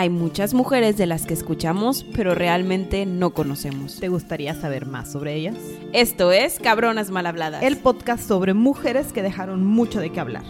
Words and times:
Hay 0.00 0.10
muchas 0.10 0.54
mujeres 0.54 0.96
de 0.96 1.06
las 1.06 1.26
que 1.26 1.34
escuchamos, 1.34 2.06
pero 2.14 2.32
realmente 2.32 3.04
no 3.04 3.30
conocemos. 3.30 3.98
¿Te 3.98 4.06
gustaría 4.06 4.54
saber 4.54 4.86
más 4.86 5.10
sobre 5.10 5.34
ellas? 5.34 5.56
Esto 5.92 6.30
es 6.30 6.60
Cabronas 6.60 7.10
Mal 7.10 7.26
Habladas. 7.26 7.64
El 7.64 7.78
podcast 7.78 8.22
sobre 8.28 8.54
mujeres 8.54 9.12
que 9.12 9.22
dejaron 9.22 9.66
mucho 9.66 9.98
de 9.98 10.10
qué 10.10 10.20
hablar. 10.20 10.44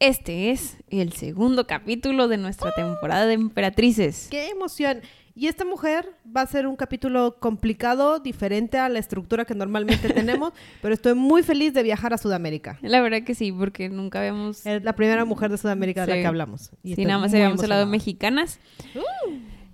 Este 0.00 0.52
es 0.52 0.78
el 0.88 1.12
segundo 1.12 1.66
capítulo 1.66 2.28
de 2.28 2.38
nuestra 2.38 2.72
temporada 2.72 3.26
de 3.26 3.34
Emperatrices. 3.34 4.28
¡Qué 4.30 4.48
emoción! 4.48 5.02
Y 5.38 5.46
esta 5.46 5.64
mujer 5.64 6.16
va 6.36 6.40
a 6.40 6.46
ser 6.48 6.66
un 6.66 6.74
capítulo 6.74 7.36
complicado, 7.38 8.18
diferente 8.18 8.76
a 8.76 8.88
la 8.88 8.98
estructura 8.98 9.44
que 9.44 9.54
normalmente 9.54 10.08
tenemos, 10.12 10.52
pero 10.82 10.92
estoy 10.92 11.14
muy 11.14 11.44
feliz 11.44 11.72
de 11.74 11.84
viajar 11.84 12.12
a 12.12 12.18
Sudamérica. 12.18 12.76
La 12.82 13.00
verdad 13.00 13.22
que 13.22 13.36
sí, 13.36 13.52
porque 13.52 13.88
nunca 13.88 14.18
habíamos... 14.18 14.66
Es 14.66 14.82
la 14.82 14.96
primera 14.96 15.24
mujer 15.24 15.52
de 15.52 15.58
Sudamérica 15.58 16.06
de 16.06 16.16
la 16.16 16.20
que 16.22 16.26
hablamos. 16.26 16.72
Y 16.82 16.96
Sí, 16.96 17.04
nada 17.04 17.20
más 17.20 17.32
habíamos 17.32 17.62
hablado 17.62 17.84
de 17.84 17.90
mexicanas. 17.92 18.58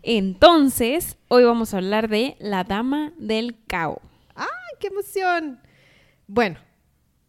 Entonces, 0.03 1.17
hoy 1.29 1.45
vamos 1.45 1.73
a 1.73 1.79
hablar 1.79 2.11
de 2.11 2.37
la 2.41 2.65
Dama 2.65 3.15
del 3.17 3.57
Cao. 3.67 4.03
¡Ay, 4.35 4.47
qué 4.79 4.89
emoción! 4.89 5.61
Bueno, 6.27 6.59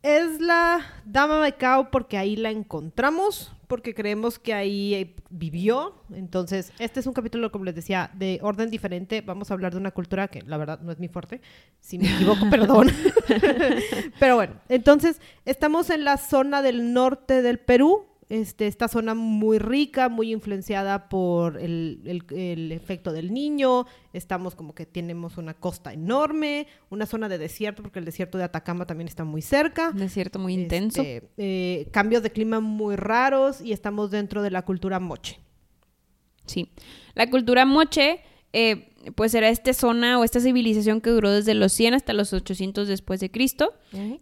es 0.06 0.40
la 0.40 0.82
Dama 1.04 1.44
de 1.44 1.54
Cao 1.54 1.90
porque 1.90 2.20
ahí 2.20 2.36
la 2.36 2.52
encontramos, 2.52 3.52
porque 3.66 3.96
creemos 3.96 4.38
que 4.38 4.54
ahí 4.54 4.94
eh, 4.94 5.16
vivió. 5.32 5.96
Entonces, 6.14 6.72
este 6.78 7.00
es 7.00 7.08
un 7.08 7.14
capítulo, 7.14 7.52
como 7.52 7.66
les 7.66 7.74
decía, 7.74 8.12
de 8.14 8.40
orden 8.44 8.70
diferente. 8.70 9.22
Vamos 9.22 9.50
a 9.50 9.56
hablar 9.56 9.72
de 9.72 9.80
una 9.80 9.90
cultura 9.90 10.28
que 10.28 10.44
la 10.44 10.58
verdad 10.58 10.80
no 10.82 10.92
es 10.92 11.00
mi 11.00 11.08
fuerte. 11.08 11.42
Si 11.80 11.98
me 11.98 12.14
equivoco, 12.14 12.48
perdón. 12.52 12.92
Pero 14.20 14.36
bueno, 14.36 14.54
entonces 14.70 15.20
estamos 15.44 15.90
en 15.90 16.04
la 16.04 16.18
zona 16.18 16.62
del 16.62 16.94
norte 16.94 17.42
del 17.42 17.58
Perú. 17.58 18.06
Este, 18.28 18.66
esta 18.66 18.88
zona 18.88 19.14
muy 19.14 19.60
rica, 19.60 20.10
muy 20.10 20.32
influenciada 20.34 21.10
por 21.10 21.58
el, 21.62 22.02
el- 22.06 22.38
el 22.40 22.72
efecto 22.72 23.12
del 23.12 23.32
niño. 23.32 23.86
Estamos 24.14 24.56
como 24.56 24.74
que 24.74 24.88
tenemos 24.88 25.38
una 25.38 25.54
costa 25.54 25.94
enorme, 25.94 26.66
una 26.90 27.06
zona 27.06 27.30
de 27.30 27.38
desierto, 27.38 27.84
porque 27.84 28.00
el 28.00 28.06
desierto 28.06 28.40
de 28.40 28.46
Atacama 28.46 28.88
también 28.88 29.08
está 29.08 29.24
muy 29.26 29.44
cerca. 29.44 29.92
Desierto 29.92 30.40
muy 30.40 30.54
intenso. 30.56 31.04
Este, 31.04 31.30
eh, 31.38 31.88
cambios 31.92 32.24
de 32.24 32.32
clima 32.32 32.60
muy 32.62 32.96
raros 32.96 33.62
y 33.62 33.74
estamos 33.74 34.10
dentro 34.10 34.42
de 34.42 34.50
la 34.50 34.64
cultura 34.64 35.00
moche. 35.00 35.40
Sí. 36.48 36.72
La 37.14 37.30
cultura 37.30 37.66
moche, 37.66 38.22
eh, 38.54 38.90
pues 39.16 39.34
era 39.36 39.50
esta 39.50 39.74
zona 39.74 40.18
o 40.20 40.24
esta 40.24 40.40
civilización 40.40 41.02
que 41.02 41.10
duró 41.12 41.32
desde 41.32 41.54
los 41.54 41.72
100 41.74 41.94
hasta 41.94 42.14
los 42.14 42.34
800 42.34 42.88
después 42.88 43.20
de 43.20 43.30
Cristo 43.32 43.74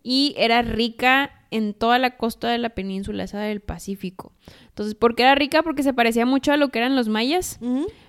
y 0.04 0.34
era 0.38 0.62
rica 0.62 1.32
en 1.52 1.74
toda 1.76 2.00
la 2.00 2.18
costa 2.18 2.50
de 2.50 2.58
la 2.58 2.70
península 2.70 3.24
esa 3.24 3.40
del 3.40 3.62
Pacífico. 3.62 4.34
Entonces, 4.70 4.96
¿por 4.96 5.16
qué 5.16 5.22
era 5.24 5.36
rica? 5.36 5.62
Porque 5.62 5.84
se 5.84 5.94
parecía 5.94 6.26
mucho 6.26 6.52
a 6.52 6.58
lo 6.58 6.70
que 6.70 6.80
eran 6.80 6.96
los 6.96 7.10
mayas 7.10 7.60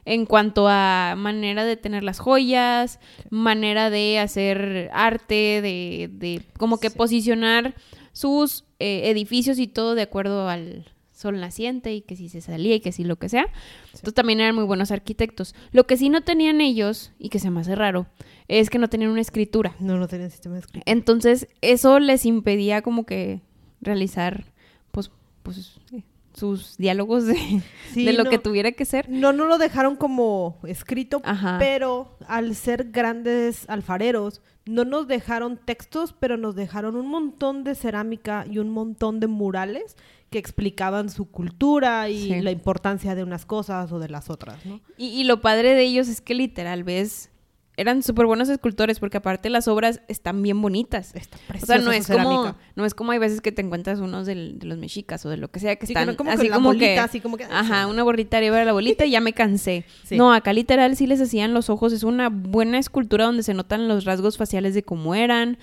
en 0.07 0.25
cuanto 0.27 0.67
a 0.67 1.15
manera 1.17 1.65
de 1.65 1.77
tener 1.77 2.03
las 2.05 2.19
joyas, 2.19 2.99
manera 3.31 3.91
de 3.91 4.19
hacer 4.19 4.91
arte, 4.95 5.61
de, 5.63 6.09
de 6.11 6.43
como 6.59 6.79
que 6.81 6.89
Sí. 6.91 6.97
posicionar 6.97 7.75
sus 8.13 8.65
eh, 8.79 9.11
edificios 9.11 9.59
y 9.59 9.67
todo 9.67 9.95
de 9.95 10.03
acuerdo 10.03 10.49
al 10.49 10.87
sol 11.25 11.41
naciente 11.41 11.95
y 11.95 12.03
que 12.03 12.17
si 12.17 12.29
se 12.29 12.43
salía 12.43 12.75
y 12.75 12.81
que 12.81 12.93
si 12.93 13.03
lo 13.03 13.17
que 13.17 13.31
sea. 13.31 13.47
Entonces 13.87 14.15
también 14.15 14.41
eran 14.41 14.55
muy 14.55 14.65
buenos 14.65 14.91
arquitectos. 14.91 15.55
Lo 15.73 15.87
que 15.87 15.97
sí 15.97 16.11
no 16.11 16.21
tenían 16.21 16.61
ellos, 16.61 17.13
y 17.19 17.31
que 17.31 17.39
se 17.39 17.51
me 17.51 17.61
hace 17.61 17.75
raro, 17.75 18.07
es 18.47 18.69
que 18.69 18.79
no 18.79 18.89
tenían 18.89 19.11
una 19.11 19.23
escritura. 19.23 19.75
No, 19.81 19.97
no 19.97 20.07
tenían 20.07 20.31
sistema 20.31 20.55
de 20.55 20.61
escritura. 20.61 20.85
Entonces, 20.87 21.49
eso 21.63 21.99
les 21.99 22.27
impedía 22.27 22.83
como 22.83 23.07
que 23.07 23.41
realizar, 23.81 24.45
pues, 24.91 25.11
pues 25.43 25.81
eh, 25.93 26.05
sus 26.35 26.77
diálogos 26.77 27.27
de, 27.27 27.63
Sí, 27.93 28.05
de 28.05 28.13
lo 28.13 28.25
no. 28.25 28.31
que 28.31 28.39
tuviera 28.39 28.73
que 28.73 28.85
ser. 28.85 29.09
No, 29.09 29.33
no 29.33 29.47
lo 29.47 29.57
dejaron 29.59 29.97
como 29.97 30.59
escrito, 30.67 31.21
Ajá. 31.25 31.57
pero 31.59 32.17
al 32.27 32.55
ser 32.55 32.91
grandes 32.91 33.69
alfareros, 33.69 34.43
no 34.67 34.85
nos 34.85 35.07
dejaron 35.07 35.59
textos, 35.65 36.13
pero 36.19 36.37
nos 36.37 36.55
dejaron 36.57 36.97
un 36.97 37.07
montón 37.09 37.65
de 37.65 37.75
cerámica 37.75 38.47
y 38.51 38.59
un 38.59 38.71
montón 38.71 39.21
de 39.21 39.27
murales 39.27 39.97
que 40.31 40.39
explicaban 40.39 41.11
su 41.11 41.31
cultura 41.31 42.09
y 42.09 42.29
Sí. 42.33 42.41
la 42.41 42.51
importancia 42.51 43.15
de 43.15 43.23
unas 43.23 43.47
cosas 43.47 43.93
o 43.93 43.99
de 44.01 44.09
las 44.09 44.31
otras, 44.31 44.65
¿no? 44.67 44.81
Y, 44.97 45.09
y 45.09 45.25
lo 45.25 45.41
padre 45.41 45.75
de 45.75 45.83
ellos 45.85 46.09
es 46.09 46.21
que 46.21 46.35
literal, 46.35 46.83
ves, 46.83 47.31
eran 47.77 48.03
súper 48.05 48.27
buenos 48.27 48.49
escultores 48.49 49.01
porque 49.01 49.17
aparte 49.17 49.51
las 49.51 49.67
obras 49.67 50.01
están 50.09 50.43
bien 50.43 50.63
bonitas. 50.63 51.13
Está 51.15 51.37
O 51.61 51.67
sea, 51.67 51.79
no 51.79 51.91
es 51.91 52.07
como, 52.07 52.55
no 52.77 52.85
es 52.85 52.95
como 52.95 53.11
hay 53.13 53.19
veces 53.19 53.41
que 53.41 53.51
te 53.51 53.63
encuentras 53.63 53.99
unos 53.99 54.27
del- 54.27 54.59
de 54.61 54.67
los 54.67 54.79
mexicas 54.79 55.27
o 55.27 55.29
de 55.29 55.37
lo 55.39 55.49
que 55.51 55.59
sea 55.61 55.75
que 55.77 55.87
Sí, 55.87 55.93
están 55.93 56.07
no 56.07 56.17
como 56.17 56.31
así 56.31 56.43
que 56.45 56.49
la 56.51 56.55
como 56.57 56.69
bolita, 56.69 56.85
que, 56.87 56.99
así 57.01 57.21
como 57.21 57.37
que... 57.37 57.45
ajá, 57.45 57.87
una 57.89 58.03
bolita 58.05 58.37
arriba 58.37 58.59
de 58.59 58.65
la 58.65 58.73
bolita 58.73 59.05
y 59.07 59.11
ya 59.11 59.21
me 59.21 59.33
cansé. 59.33 59.85
Sí. 60.05 60.17
No, 60.17 60.33
acá 60.33 60.53
literal 60.53 60.97
sí 60.97 61.07
les 61.07 61.21
hacían 61.21 61.53
los 61.55 61.69
ojos, 61.71 61.93
es 61.93 62.03
una 62.05 62.29
buena 62.29 62.79
escultura 62.79 63.25
donde 63.25 63.43
se 63.43 63.55
notan 63.55 63.89
los 63.89 64.05
rasgos 64.05 64.37
faciales 64.39 64.75
de 64.75 64.83
cómo 64.83 65.15
eran. 65.15 65.59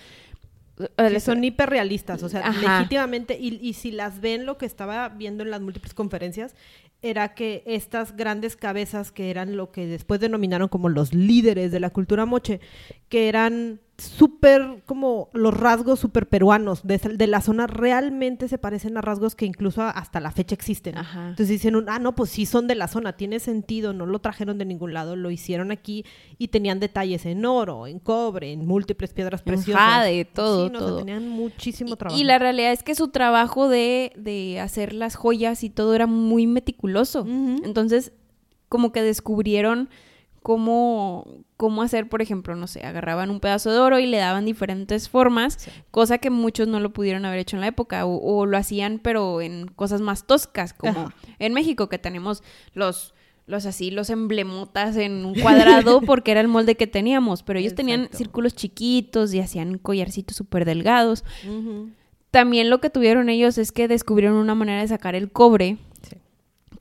Sí, 0.78 1.20
son 1.20 1.44
hiperrealistas, 1.44 2.24
o 2.24 2.30
sea, 2.30 2.40
Ajá. 2.48 2.78
legítimamente, 2.80 3.38
y, 3.40 3.60
y 3.62 3.74
si 3.74 3.92
las 3.92 4.20
ven, 4.20 4.46
lo 4.48 4.58
que 4.58 4.66
estaba 4.66 5.10
viendo 5.10 5.44
en 5.44 5.52
las 5.52 5.62
múltiples 5.62 5.94
conferencias 5.94 6.56
era 7.02 7.34
que 7.34 7.64
estas 7.66 8.16
grandes 8.16 8.56
cabezas 8.56 9.12
que 9.12 9.30
eran 9.30 9.58
lo 9.58 9.72
que 9.72 9.88
después 9.88 10.20
denominaron 10.20 10.68
como 10.68 10.90
los 10.90 11.14
líderes 11.14 11.72
de 11.72 11.80
la 11.80 11.90
cultura 11.90 12.26
moche, 12.26 12.60
que 13.10 13.28
eran 13.28 13.80
súper 14.04 14.84
como 14.86 15.30
los 15.34 15.54
rasgos 15.54 16.00
súper 16.00 16.28
peruanos 16.28 16.82
de, 16.86 16.98
de 16.98 17.28
la 17.28 17.42
zona 17.42 17.68
realmente 17.68 18.48
se 18.48 18.58
parecen 18.58 18.98
a 18.98 19.02
rasgos 19.02 19.36
que 19.36 19.46
incluso 19.46 19.82
hasta 19.84 20.20
la 20.20 20.32
fecha 20.32 20.56
existen. 20.56 20.98
Ajá. 20.98 21.22
Entonces 21.30 21.50
dicen, 21.50 21.76
un, 21.76 21.88
ah, 21.90 22.00
no, 22.00 22.16
pues 22.16 22.30
sí 22.32 22.46
son 22.46 22.68
de 22.68 22.76
la 22.76 22.88
zona, 22.88 23.14
tiene 23.18 23.40
sentido, 23.40 23.94
no 23.94 24.06
lo 24.06 24.20
trajeron 24.20 24.58
de 24.58 24.66
ningún 24.66 24.94
lado, 24.94 25.16
lo 25.16 25.30
hicieron 25.32 25.72
aquí 25.72 26.06
y 26.38 26.48
tenían 26.50 26.80
detalles 26.80 27.26
en 27.26 27.46
oro, 27.46 27.88
en 27.88 28.00
cobre, 28.00 28.52
en 28.52 28.66
múltiples 28.66 29.14
piedras 29.14 29.42
En 29.42 29.46
preciosas. 29.46 29.82
jade, 29.84 30.26
todo, 30.26 30.68
Sí, 30.68 30.72
no, 30.74 30.78
o 30.80 30.82
sea, 30.82 30.88
todo. 30.90 30.98
tenían 31.00 31.28
muchísimo 31.30 31.94
Y- 31.94 31.98
trabajo. 31.98 32.20
Y 32.20 32.24
la 32.24 32.40
realidad 32.40 32.72
es 32.72 32.84
que 32.84 32.96
su 32.96 33.10
trabajo 33.10 33.70
de, 33.70 34.12
de 34.18 34.60
hacer 34.60 34.94
las 34.94 35.16
joyas 35.16 35.64
y 35.64 35.70
todo 35.70 35.94
era 35.96 36.08
muy 36.08 36.48
meticuloso. 36.48 37.26
Entonces, 37.28 38.14
como 38.70 38.92
que 38.92 39.02
descubrieron 39.04 39.90
cómo, 40.41 41.25
cómo 41.57 41.81
hacer, 41.84 42.09
por 42.09 42.22
ejemplo, 42.22 42.56
no 42.56 42.68
sé, 42.68 42.84
agarraban 42.85 43.29
un 43.29 43.40
pedazo 43.40 43.72
de 43.72 43.79
oro 43.79 44.00
y 44.00 44.06
le 44.07 44.18
daban 44.18 44.46
diferentes 44.46 45.07
formas, 45.09 45.56
Sí. 45.59 45.72
cosa 45.91 46.18
que 46.18 46.29
muchos 46.29 46.68
no 46.68 46.79
lo 46.79 46.91
pudieron 46.94 47.25
haber 47.25 47.40
hecho 47.40 47.56
en 47.57 47.62
la 47.62 47.68
época, 47.68 48.06
o, 48.06 48.16
o 48.18 48.46
lo 48.46 48.57
hacían, 48.57 49.00
pero 49.03 49.41
en 49.41 49.68
cosas 49.68 50.02
más 50.02 50.25
toscas, 50.25 50.74
como 50.74 50.91
Ajá. 51.02 51.16
en 51.40 51.53
México, 51.53 51.90
que 51.90 51.97
tenemos 52.00 52.44
los 52.74 53.13
los 53.47 53.66
así, 53.66 53.91
los 53.91 54.09
emblemotas 54.12 54.96
en 54.96 55.25
un 55.25 55.34
cuadrado 55.35 56.00
porque 56.06 56.31
era 56.31 56.40
el 56.40 56.47
molde 56.47 56.75
que 56.75 56.88
teníamos, 56.88 57.44
pero 57.44 57.59
ellos 57.59 57.75
tenían 57.75 58.08
círculos 58.13 58.56
chiquitos 58.56 59.34
y 59.34 59.40
hacían 59.41 59.78
collarcitos 59.78 60.38
súper 60.38 60.63
delgados. 60.63 61.25
También 62.29 62.69
lo 62.69 62.79
que 62.79 62.90
tuvieron 62.90 63.28
ellos 63.28 63.58
es 63.58 63.73
que 63.73 63.90
descubrieron 63.90 64.38
una 64.38 64.56
manera 64.56 64.81
de 64.81 64.88
sacar 64.88 65.16
el 65.16 65.31
cobre. 65.31 65.78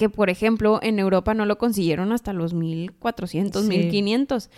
Que, 0.00 0.08
por 0.08 0.30
ejemplo, 0.30 0.80
en 0.82 0.98
Europa 0.98 1.34
no 1.34 1.44
lo 1.44 1.58
consiguieron 1.58 2.10
hasta 2.12 2.32
los 2.32 2.54
1400, 2.54 3.62
Sí. 3.64 3.68
1500. 3.68 4.48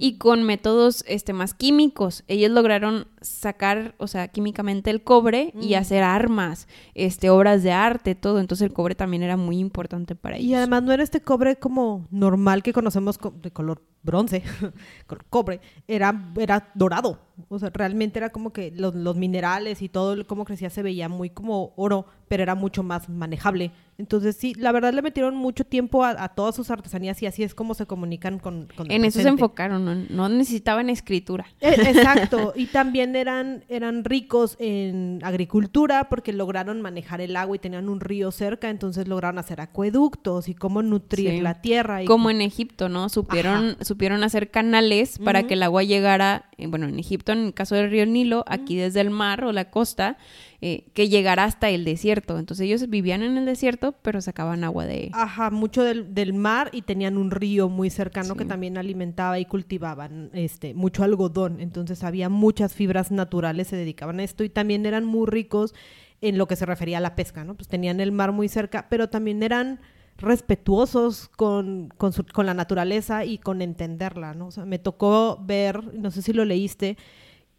Y 0.00 0.18
con 0.18 0.42
métodos 0.42 1.04
este, 1.06 1.32
más 1.32 1.54
químicos, 1.54 2.24
ellos 2.26 2.50
lograron 2.50 3.06
sacar, 3.20 3.94
o 3.98 4.08
sea, 4.08 4.26
químicamente 4.26 4.90
el 4.90 5.04
cobre 5.04 5.52
y 5.60 5.74
Mm. 5.74 5.78
hacer 5.78 6.02
armas, 6.02 6.66
este, 6.94 7.30
obras 7.30 7.62
de 7.62 7.70
arte, 7.70 8.16
todo. 8.16 8.40
Entonces 8.40 8.66
el 8.66 8.72
cobre 8.72 8.96
también 8.96 9.22
era 9.22 9.36
muy 9.36 9.58
importante 9.58 10.16
para 10.16 10.36
ellos. 10.36 10.50
Y 10.50 10.54
además 10.54 10.82
no 10.82 10.90
era 10.92 11.04
este 11.04 11.20
cobre 11.20 11.54
como 11.54 12.08
normal 12.10 12.64
que 12.64 12.72
conocemos 12.72 13.18
co- 13.18 13.32
de 13.40 13.52
color 13.52 13.80
bronce, 14.02 14.42
cobre, 15.30 15.60
era, 15.86 16.30
era 16.38 16.70
dorado. 16.74 17.20
O 17.48 17.58
sea, 17.58 17.70
realmente 17.72 18.18
era 18.18 18.30
como 18.30 18.52
que 18.52 18.72
los, 18.76 18.96
los 18.96 19.14
minerales 19.14 19.80
y 19.80 19.88
todo 19.88 20.26
cómo 20.26 20.44
crecía 20.44 20.70
se 20.70 20.82
veía 20.82 21.08
muy 21.08 21.30
como 21.30 21.72
oro, 21.76 22.06
pero 22.26 22.42
era 22.42 22.56
mucho 22.56 22.82
más 22.82 23.08
manejable. 23.08 23.70
Entonces 23.96 24.36
sí, 24.36 24.54
la 24.56 24.72
verdad 24.72 24.92
le 24.92 25.02
metieron 25.02 25.36
mucho 25.36 25.64
tiempo 25.64 26.04
a, 26.04 26.10
a 26.22 26.28
todas 26.30 26.56
sus 26.56 26.70
artesanías 26.70 27.20
y 27.22 27.26
así 27.26 27.44
es 27.44 27.54
como 27.54 27.74
se 27.74 27.86
comunican 27.86 28.38
con, 28.40 28.68
con 28.76 28.86
el 28.86 28.92
en 28.92 29.04
eso 29.04 29.20
se 29.20 29.28
enfocaron, 29.28 29.84
no, 29.84 29.94
no 29.94 30.28
necesitaban 30.28 30.90
escritura. 30.90 31.46
Eh, 31.60 31.74
Exacto, 31.86 32.52
y 32.56 32.66
también 32.66 33.14
eran, 33.14 33.64
eran 33.68 34.04
ricos 34.04 34.56
en 34.58 35.20
agricultura 35.22 36.08
porque 36.08 36.32
lograron 36.32 36.80
manejar 36.82 37.20
el 37.20 37.36
agua 37.36 37.54
y 37.54 37.60
tenían 37.60 37.88
un 37.88 38.00
río 38.00 38.32
cerca, 38.32 38.68
entonces 38.68 39.06
lograron 39.06 39.38
hacer 39.38 39.60
acueductos 39.60 40.48
y 40.48 40.54
cómo 40.54 40.82
nutrir 40.82 41.30
Sí. 41.30 41.40
la 41.40 41.60
tierra. 41.60 42.02
Y 42.02 42.06
Como 42.06 42.30
en 42.30 42.40
Egipto, 42.40 42.88
¿no? 42.88 43.08
Supieron. 43.08 43.76
Supieron 43.88 44.22
hacer 44.22 44.50
canales 44.50 45.18
para 45.18 45.42
que 45.44 45.54
el 45.54 45.62
agua 45.62 45.82
llegara, 45.82 46.48
eh, 46.56 46.66
bueno, 46.68 46.86
en 46.86 46.98
Egipto, 46.98 47.32
en 47.32 47.46
el 47.46 47.54
caso 47.54 47.74
del 47.74 47.90
río 47.90 48.06
Nilo, 48.06 48.44
aquí 48.46 48.76
desde 48.76 49.00
el 49.00 49.10
mar 49.10 49.42
o 49.44 49.52
la 49.52 49.70
costa, 49.70 50.16
eh, 50.60 50.86
que 50.94 51.08
llegara 51.08 51.44
hasta 51.44 51.70
el 51.70 51.84
desierto. 51.84 52.38
Entonces 52.38 52.66
ellos 52.66 52.88
vivían 52.88 53.22
en 53.22 53.36
el 53.36 53.46
desierto, 53.46 53.96
pero 54.02 54.20
sacaban 54.20 54.62
agua 54.62 54.86
de... 54.86 55.10
Ajá, 55.12 55.50
mucho 55.50 55.82
del, 55.82 56.14
del 56.14 56.34
mar 56.34 56.70
y 56.72 56.82
tenían 56.82 57.16
un 57.16 57.30
río 57.30 57.68
muy 57.68 57.90
cercano 57.90 58.36
que 58.36 58.44
también 58.44 58.78
alimentaba 58.78 59.38
y 59.38 59.44
cultivaban 59.44 60.30
este, 60.34 60.74
mucho 60.74 61.02
algodón. 61.02 61.60
Entonces 61.60 62.04
había 62.04 62.28
muchas 62.28 62.74
fibras 62.74 63.10
naturales, 63.10 63.68
se 63.68 63.76
dedicaban 63.76 64.20
a 64.20 64.24
esto 64.24 64.44
y 64.44 64.48
también 64.48 64.86
eran 64.86 65.04
muy 65.04 65.26
ricos 65.26 65.74
en 66.20 66.38
lo 66.38 66.46
que 66.46 66.56
se 66.56 66.66
refería 66.66 66.98
a 66.98 67.00
la 67.00 67.14
pesca, 67.16 67.44
¿no? 67.44 67.54
Pues 67.54 67.68
tenían 67.68 68.00
el 68.00 68.12
mar 68.12 68.32
muy 68.32 68.48
cerca, 68.48 68.86
pero 68.88 69.08
también 69.08 69.42
eran 69.42 69.80
respetuosos 70.18 71.28
con, 71.36 71.90
con, 71.96 72.46
la 72.46 72.54
naturaleza 72.54 73.24
y 73.24 73.38
con 73.38 73.62
entenderla, 73.62 74.34
¿no? 74.34 74.48
O 74.48 74.50
sea, 74.50 74.66
me 74.66 74.78
tocó 74.78 75.38
ver, 75.40 75.94
no 75.94 76.10
sé 76.10 76.22
si 76.22 76.32
lo 76.32 76.44
leíste, 76.44 76.98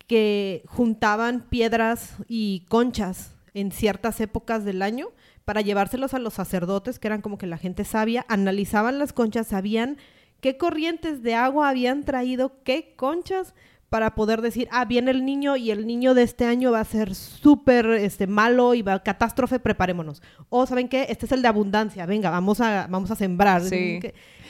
que 0.08 0.64
juntaban 0.68 1.48
piedras 1.50 2.16
y 2.28 2.66
conchas 2.68 3.36
en 3.54 3.72
ciertas 3.72 4.20
épocas 4.20 4.66
del 4.66 4.82
año 4.82 5.10
para 5.46 5.62
llevárselos 5.62 6.14
a 6.14 6.20
los 6.20 6.34
sacerdotes, 6.34 7.00
que 7.00 7.08
eran 7.08 7.22
como 7.22 7.38
que 7.38 7.48
la 7.48 7.58
gente 7.58 7.86
sabia, 7.86 8.26
analizaban 8.28 9.00
las 9.00 9.14
conchas, 9.14 9.48
sabían 9.48 9.98
qué 10.42 10.58
corrientes 10.58 11.24
de 11.24 11.36
agua 11.36 11.70
habían 11.70 12.04
traído 12.04 12.62
qué 12.64 12.94
conchas 12.96 13.54
para 13.90 14.16
poder 14.16 14.42
decir, 14.42 14.68
ah, 14.72 14.86
viene 14.86 15.12
el 15.12 15.26
niño 15.26 15.56
y 15.56 15.72
el 15.72 15.88
niño 15.88 16.14
de 16.14 16.24
este 16.24 16.46
año 16.46 16.72
va 16.72 16.80
a 16.80 16.86
ser 16.86 17.16
súper 17.16 17.88
este, 17.88 18.28
malo 18.28 18.76
y 18.76 18.82
va 18.82 18.94
a 18.94 19.04
catástrofe, 19.04 19.60
preparémonos. 19.60 20.22
O, 20.50 20.66
¿saben 20.66 20.88
qué? 20.88 21.08
Este 21.10 21.26
es 21.26 21.32
el 21.32 21.42
de 21.42 21.48
abundancia, 21.48 22.06
venga, 22.06 22.30
vamos 22.30 22.62
a, 22.62 22.88
vamos 22.88 23.10
a 23.12 23.16
sembrar. 23.16 23.64
Sí. 23.64 24.00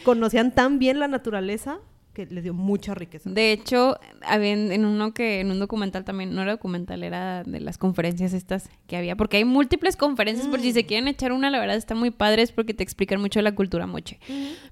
Conocían 0.04 0.54
tan 0.54 0.80
bien 0.80 1.00
la 1.00 1.08
naturaleza 1.08 1.80
que 2.28 2.34
les 2.34 2.44
dio 2.44 2.54
mucha 2.54 2.94
riqueza. 2.94 3.30
De 3.30 3.54
hecho, 3.54 3.98
había 4.22 4.52
en 4.52 4.86
uno 4.86 5.14
que, 5.14 5.40
en 5.40 5.52
un 5.52 5.60
documental 5.60 6.04
también, 6.04 6.36
no 6.36 6.42
era 6.42 6.52
documental, 6.52 7.04
era 7.04 7.44
de 7.44 7.60
las 7.62 7.78
conferencias 7.78 8.34
estas 8.34 8.70
que 8.88 8.98
había, 8.98 9.16
porque 9.16 9.38
hay 9.38 9.46
múltiples 9.46 9.96
conferencias, 9.96 10.48
por 10.48 10.60
si 10.60 10.74
se 10.74 10.86
quieren 10.86 11.08
echar 11.08 11.32
una, 11.32 11.50
la 11.50 11.60
verdad 11.60 11.78
está 11.78 11.96
muy 11.96 12.12
padres 12.12 12.52
porque 12.52 12.74
te 12.74 12.84
explican 12.84 13.22
mucho 13.22 13.40
de 13.40 13.44
la 13.44 13.56
cultura 13.56 13.88
moche. 13.88 14.20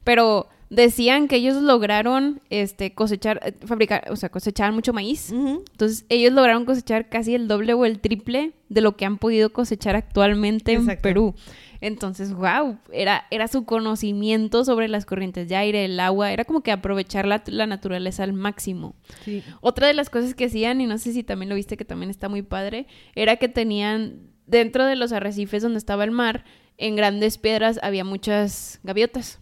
Pero 0.04 0.50
decían 0.70 1.30
que 1.30 1.38
ellos 1.38 1.62
lograron 1.62 2.42
este 2.50 2.94
cosechar 2.94 3.40
eh, 3.46 3.54
fabricar, 3.66 4.12
o 4.12 4.18
sea, 4.18 4.28
cosechaban 4.30 4.76
mucho 4.76 4.92
maíz. 4.92 5.32
Entonces, 5.32 6.06
ellos 6.10 6.34
lograron 6.34 6.66
cosechar 6.66 7.08
casi 7.08 7.34
el 7.34 7.48
doble 7.48 7.74
o 7.74 7.86
el 7.86 8.00
triple 8.00 8.52
de 8.68 8.82
lo 8.82 8.98
que 8.98 9.06
han 9.06 9.18
podido 9.18 9.54
cosechar 9.54 9.96
actualmente 9.96 10.74
en 10.74 10.86
Perú. 11.02 11.34
Entonces, 11.82 12.34
wow, 12.34 12.78
era, 12.92 13.26
era 13.32 13.48
su 13.48 13.66
conocimiento 13.66 14.66
sobre 14.66 14.88
las 14.88 15.06
corrientes 15.06 15.48
de 15.50 15.56
aire, 15.56 15.86
el 15.86 16.00
agua, 16.00 16.32
era 16.32 16.46
como 16.46 16.62
que 16.62 16.72
aprovechar 16.72 17.26
la, 17.26 17.44
la 17.48 17.68
naturaleza 17.68 18.24
al 18.24 18.34
máximo. 18.34 18.96
Sí. 19.24 19.44
Otra 19.62 19.88
de 19.88 19.94
las 19.94 20.10
cosas 20.10 20.36
que 20.36 20.46
hacían, 20.46 20.82
y 20.82 20.88
no 20.88 20.98
sé 20.98 21.14
si 21.14 21.24
también 21.24 21.50
lo 21.50 21.56
viste 21.56 21.78
que 21.78 21.86
también 21.86 22.10
está 22.10 22.30
muy 22.30 22.42
padre, 22.42 22.88
era 23.16 23.38
que 23.38 23.50
tenían 23.50 24.30
dentro 24.46 24.86
de 24.86 24.96
los 24.96 25.12
arrecifes 25.12 25.62
donde 25.62 25.78
estaba 25.78 26.04
el 26.04 26.12
mar, 26.12 26.46
en 26.78 26.96
grandes 26.96 27.38
piedras 27.38 27.80
había 27.82 28.04
muchas 28.04 28.80
gaviotas. 28.84 29.40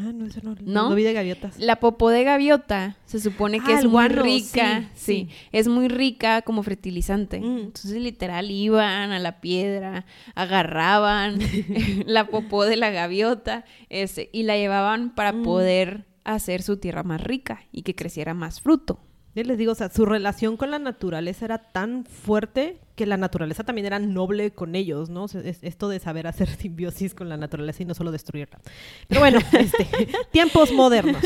Ah, 0.00 0.12
no, 0.12 0.26
eso 0.26 0.40
no, 0.42 0.54
¿No? 0.62 0.88
no 0.90 0.94
vi 0.94 1.02
de 1.04 1.12
gaviotas. 1.12 1.58
La 1.58 1.76
popó 1.76 2.10
de 2.10 2.24
gaviota 2.24 2.96
se 3.06 3.20
supone 3.20 3.60
que 3.60 3.72
Ah, 3.72 3.78
es 3.78 3.84
muy 3.86 4.08
rica, 4.08 4.80
sí, 4.94 5.26
sí, 5.26 5.28
sí. 5.30 5.48
es 5.52 5.68
muy 5.68 5.88
rica 5.88 6.42
como 6.42 6.62
fertilizante. 6.62 7.40
Mm. 7.40 7.58
Entonces 7.58 8.00
literal 8.00 8.50
iban 8.50 9.12
a 9.12 9.18
la 9.18 9.40
piedra, 9.40 10.04
agarraban 10.34 11.38
la 12.06 12.26
popó 12.28 12.64
de 12.64 12.76
la 12.76 12.90
gaviota 12.90 13.64
este, 13.88 14.30
y 14.32 14.42
la 14.44 14.56
llevaban 14.56 15.14
para 15.14 15.32
Mm. 15.32 15.42
poder 15.42 16.04
hacer 16.24 16.62
su 16.62 16.78
tierra 16.78 17.02
más 17.02 17.20
rica 17.22 17.64
y 17.72 17.82
que 17.82 17.94
creciera 17.94 18.32
más 18.34 18.60
fruto. 18.60 19.00
Yo 19.34 19.42
les 19.42 19.58
digo, 19.58 19.72
o 19.72 19.74
sea, 19.74 19.90
su 19.90 20.04
relación 20.06 20.56
con 20.56 20.70
la 20.70 20.78
naturaleza 20.78 21.44
era 21.44 21.58
tan 21.58 22.04
fuerte 22.04 22.78
que 22.94 23.04
la 23.06 23.16
naturaleza 23.16 23.64
también 23.64 23.86
era 23.86 23.98
noble 23.98 24.52
con 24.52 24.76
ellos, 24.76 25.10
¿no? 25.10 25.24
O 25.24 25.28
sea, 25.28 25.40
es- 25.40 25.58
esto 25.62 25.88
de 25.88 25.98
saber 25.98 26.26
hacer 26.28 26.48
simbiosis 26.56 27.14
con 27.14 27.28
la 27.28 27.36
naturaleza 27.36 27.82
y 27.82 27.86
no 27.86 27.94
solo 27.94 28.12
destruirla. 28.12 28.60
Pero 29.08 29.20
bueno, 29.20 29.40
este, 29.58 29.86
tiempos 30.30 30.72
modernos. 30.72 31.22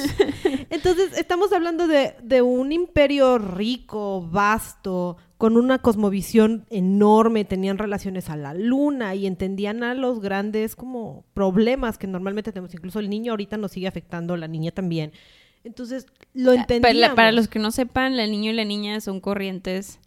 Entonces, 0.71 1.17
estamos 1.19 1.53
hablando 1.53 1.87
de, 1.87 2.15
de 2.23 2.41
un 2.43 2.73
imperio 2.73 3.39
rico, 3.39 4.27
vasto, 4.31 5.17
con 5.37 5.57
una 5.57 5.79
cosmovisión 5.79 6.65
enorme, 6.71 7.45
tenían 7.45 7.79
relaciones 7.79 8.31
a 8.31 8.37
la 8.37 8.55
luna 8.55 9.15
y 9.15 9.27
entendían 9.27 9.83
a 9.85 9.95
los 9.95 10.21
grandes 10.21 10.75
como 10.77 11.25
problemas 11.35 11.99
que 11.99 12.07
normalmente 12.07 12.53
tenemos. 12.53 12.73
Incluso 12.75 12.99
el 13.01 13.11
niño 13.11 13.33
ahorita 13.33 13.57
nos 13.59 13.73
sigue 13.73 13.87
afectando, 13.87 14.37
la 14.37 14.49
niña 14.49 14.71
también. 14.73 15.13
Entonces, 15.65 16.07
lo 16.35 16.53
entendíamos. 16.53 17.17
para 17.17 17.33
los 17.33 17.49
que 17.49 17.59
no 17.59 17.71
sepan, 17.71 18.19
el 18.19 18.31
niño 18.31 18.51
y 18.51 18.55
la 18.55 18.65
niña 18.65 19.01
son 19.01 19.21
corrientes 19.21 20.01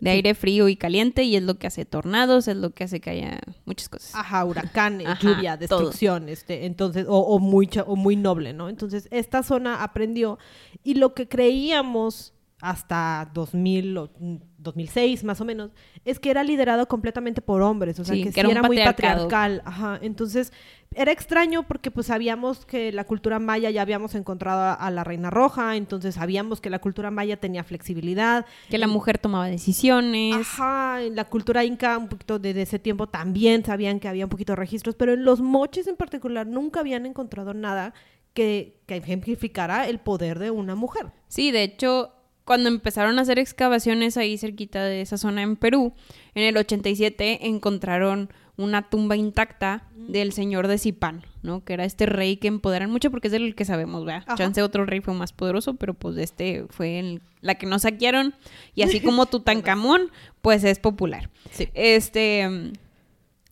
de 0.00 0.10
aire 0.10 0.34
frío 0.34 0.68
y 0.68 0.76
caliente 0.76 1.22
y 1.22 1.36
es 1.36 1.42
lo 1.42 1.54
que 1.54 1.66
hace 1.66 1.86
tornados, 1.86 2.46
es 2.48 2.56
lo 2.56 2.70
que 2.70 2.84
hace 2.84 3.00
que 3.00 3.10
haya 3.10 3.40
muchas 3.64 3.88
cosas. 3.88 4.14
Ajá, 4.14 4.44
huracanes, 4.44 5.06
Ajá, 5.06 5.20
lluvia, 5.20 5.56
todo. 5.58 5.78
destrucción, 5.78 6.28
este, 6.28 6.66
entonces, 6.66 7.06
o, 7.08 7.18
o 7.18 7.38
muy, 7.38 7.70
o 7.86 7.96
muy 7.96 8.16
noble, 8.16 8.52
¿no? 8.52 8.68
Entonces, 8.68 9.08
esta 9.10 9.42
zona 9.42 9.82
aprendió 9.82 10.38
y 10.82 10.94
lo 10.94 11.14
que 11.14 11.26
creíamos 11.26 12.33
hasta 12.64 13.30
2000 13.34 13.98
o 13.98 14.10
mm, 14.18 14.36
2006 14.56 15.24
más 15.24 15.40
o 15.42 15.44
menos, 15.44 15.70
es 16.06 16.18
que 16.18 16.30
era 16.30 16.42
liderado 16.42 16.88
completamente 16.88 17.42
por 17.42 17.60
hombres, 17.60 18.00
o 18.00 18.04
sea, 18.04 18.14
Sí, 18.14 18.22
que, 18.22 18.28
que 18.30 18.32
sí 18.32 18.40
era 18.40 18.50
era, 18.50 18.62
muy 18.62 18.82
patriarcal, 18.82 19.60
ajá, 19.66 19.98
entonces 20.00 20.50
era 20.94 21.12
extraño 21.12 21.64
porque 21.64 21.90
pues 21.90 22.06
sabíamos 22.06 22.64
que 22.64 22.90
la 22.92 23.04
cultura 23.04 23.38
maya 23.38 23.68
ya 23.68 23.82
habíamos 23.82 24.14
encontrado 24.14 24.62
a, 24.62 24.72
a 24.72 24.90
la 24.90 25.04
reina 25.04 25.28
roja, 25.28 25.76
entonces 25.76 26.14
sabíamos 26.14 26.62
que 26.62 26.70
la 26.70 26.78
cultura 26.78 27.10
maya 27.10 27.36
tenía 27.36 27.64
flexibilidad, 27.64 28.46
Que 28.70 28.78
la 28.78 28.86
mujer 28.86 29.18
tomaba 29.18 29.46
decisiones. 29.48 30.34
Ajá, 30.34 31.02
en 31.02 31.16
la 31.16 31.24
cultura 31.26 31.64
inca, 31.64 31.98
un 31.98 32.08
poquito 32.08 32.38
desde 32.38 32.62
ese 32.62 32.78
tiempo 32.78 33.06
también 33.08 33.62
sabían 33.62 34.00
que 34.00 34.08
había 34.08 34.24
un 34.24 34.30
poquito 34.30 34.52
de 34.52 34.56
registros, 34.56 34.94
pero 34.94 35.12
en 35.12 35.24
los 35.24 35.42
moches 35.42 35.86
en 35.86 35.96
particular 35.96 36.46
nunca 36.46 36.80
habían 36.80 37.04
encontrado 37.04 37.52
nada 37.52 37.92
que, 38.32 38.80
que 38.86 38.96
ejemplificara 38.96 39.86
el 39.86 39.98
poder 39.98 40.38
de 40.38 40.50
una 40.50 40.74
mujer. 40.74 41.12
Sí, 41.28 41.50
de 41.52 41.62
hecho, 41.62 42.12
cuando 42.44 42.68
empezaron 42.68 43.18
a 43.18 43.22
hacer 43.22 43.38
excavaciones 43.38 44.16
ahí 44.16 44.36
cerquita 44.38 44.84
de 44.84 45.00
esa 45.00 45.16
zona 45.18 45.42
en 45.42 45.56
Perú, 45.56 45.94
en 46.34 46.42
el 46.44 46.56
87 46.56 47.46
encontraron 47.46 48.30
una 48.56 48.82
tumba 48.88 49.16
intacta 49.16 49.88
del 49.96 50.32
señor 50.32 50.68
de 50.68 50.78
Zipán, 50.78 51.24
¿no? 51.42 51.64
Que 51.64 51.72
era 51.72 51.84
este 51.84 52.06
rey 52.06 52.36
que 52.36 52.46
empoderan 52.46 52.88
mucho 52.90 53.10
porque 53.10 53.26
es 53.26 53.32
del 53.32 53.54
que 53.56 53.64
sabemos, 53.64 54.04
¿verdad? 54.04 54.22
Ajá. 54.26 54.36
Chance 54.36 54.62
otro 54.62 54.86
rey 54.86 55.00
fue 55.00 55.12
más 55.14 55.32
poderoso, 55.32 55.74
pero 55.74 55.94
pues 55.94 56.16
este 56.18 56.66
fue 56.70 57.00
el- 57.00 57.20
la 57.40 57.56
que 57.56 57.66
nos 57.66 57.82
saquearon 57.82 58.34
y 58.76 58.82
así 58.82 59.00
como 59.00 59.26
Tutankamón, 59.26 60.02
pues 60.40 60.62
es 60.62 60.78
popular. 60.78 61.30
Sí. 61.50 61.68
Este, 61.74 62.48
mm, 62.48 62.72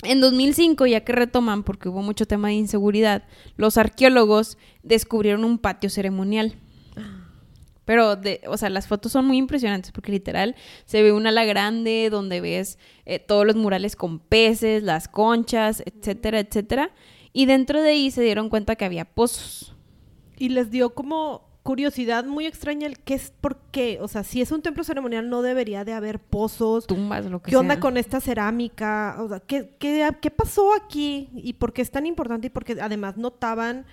en 0.04 0.20
2005, 0.20 0.86
ya 0.86 1.00
que 1.00 1.12
retoman, 1.12 1.64
porque 1.64 1.88
hubo 1.88 2.02
mucho 2.02 2.26
tema 2.26 2.48
de 2.48 2.54
inseguridad, 2.54 3.24
los 3.56 3.78
arqueólogos 3.78 4.56
descubrieron 4.84 5.44
un 5.44 5.58
patio 5.58 5.90
ceremonial. 5.90 6.54
Pero, 7.92 8.16
de, 8.16 8.40
o 8.46 8.56
sea, 8.56 8.70
las 8.70 8.86
fotos 8.86 9.12
son 9.12 9.26
muy 9.26 9.36
impresionantes 9.36 9.92
porque 9.92 10.12
literal 10.12 10.56
se 10.86 11.02
ve 11.02 11.12
un 11.12 11.26
ala 11.26 11.44
grande 11.44 12.08
donde 12.10 12.40
ves 12.40 12.78
eh, 13.04 13.18
todos 13.18 13.44
los 13.44 13.54
murales 13.54 13.96
con 13.96 14.18
peces, 14.18 14.82
las 14.82 15.08
conchas, 15.08 15.82
etcétera, 15.84 16.40
etcétera. 16.40 16.90
Y 17.34 17.44
dentro 17.44 17.82
de 17.82 17.90
ahí 17.90 18.10
se 18.10 18.22
dieron 18.22 18.48
cuenta 18.48 18.76
que 18.76 18.86
había 18.86 19.04
pozos. 19.04 19.76
Y 20.38 20.48
les 20.48 20.70
dio 20.70 20.94
como 20.94 21.50
curiosidad 21.62 22.24
muy 22.24 22.46
extraña 22.46 22.86
el 22.86 22.98
qué 22.98 23.12
es 23.12 23.30
por 23.42 23.58
qué. 23.70 23.98
O 24.00 24.08
sea, 24.08 24.24
si 24.24 24.40
es 24.40 24.52
un 24.52 24.62
templo 24.62 24.84
ceremonial 24.84 25.28
no 25.28 25.42
debería 25.42 25.84
de 25.84 25.92
haber 25.92 26.18
pozos. 26.18 26.86
tumbas, 26.86 27.26
lo 27.26 27.42
que 27.42 27.50
¿Qué 27.50 27.58
onda 27.58 27.74
sea. 27.74 27.80
con 27.82 27.98
esta 27.98 28.22
cerámica? 28.22 29.18
O 29.20 29.28
sea, 29.28 29.40
¿qué, 29.40 29.76
qué, 29.78 30.08
qué 30.18 30.30
pasó 30.30 30.72
aquí? 30.74 31.28
¿Y 31.34 31.52
por 31.52 31.74
qué 31.74 31.82
es 31.82 31.90
tan 31.90 32.06
importante? 32.06 32.46
Y 32.46 32.50
porque 32.50 32.78
además 32.80 33.18
notaban 33.18 33.84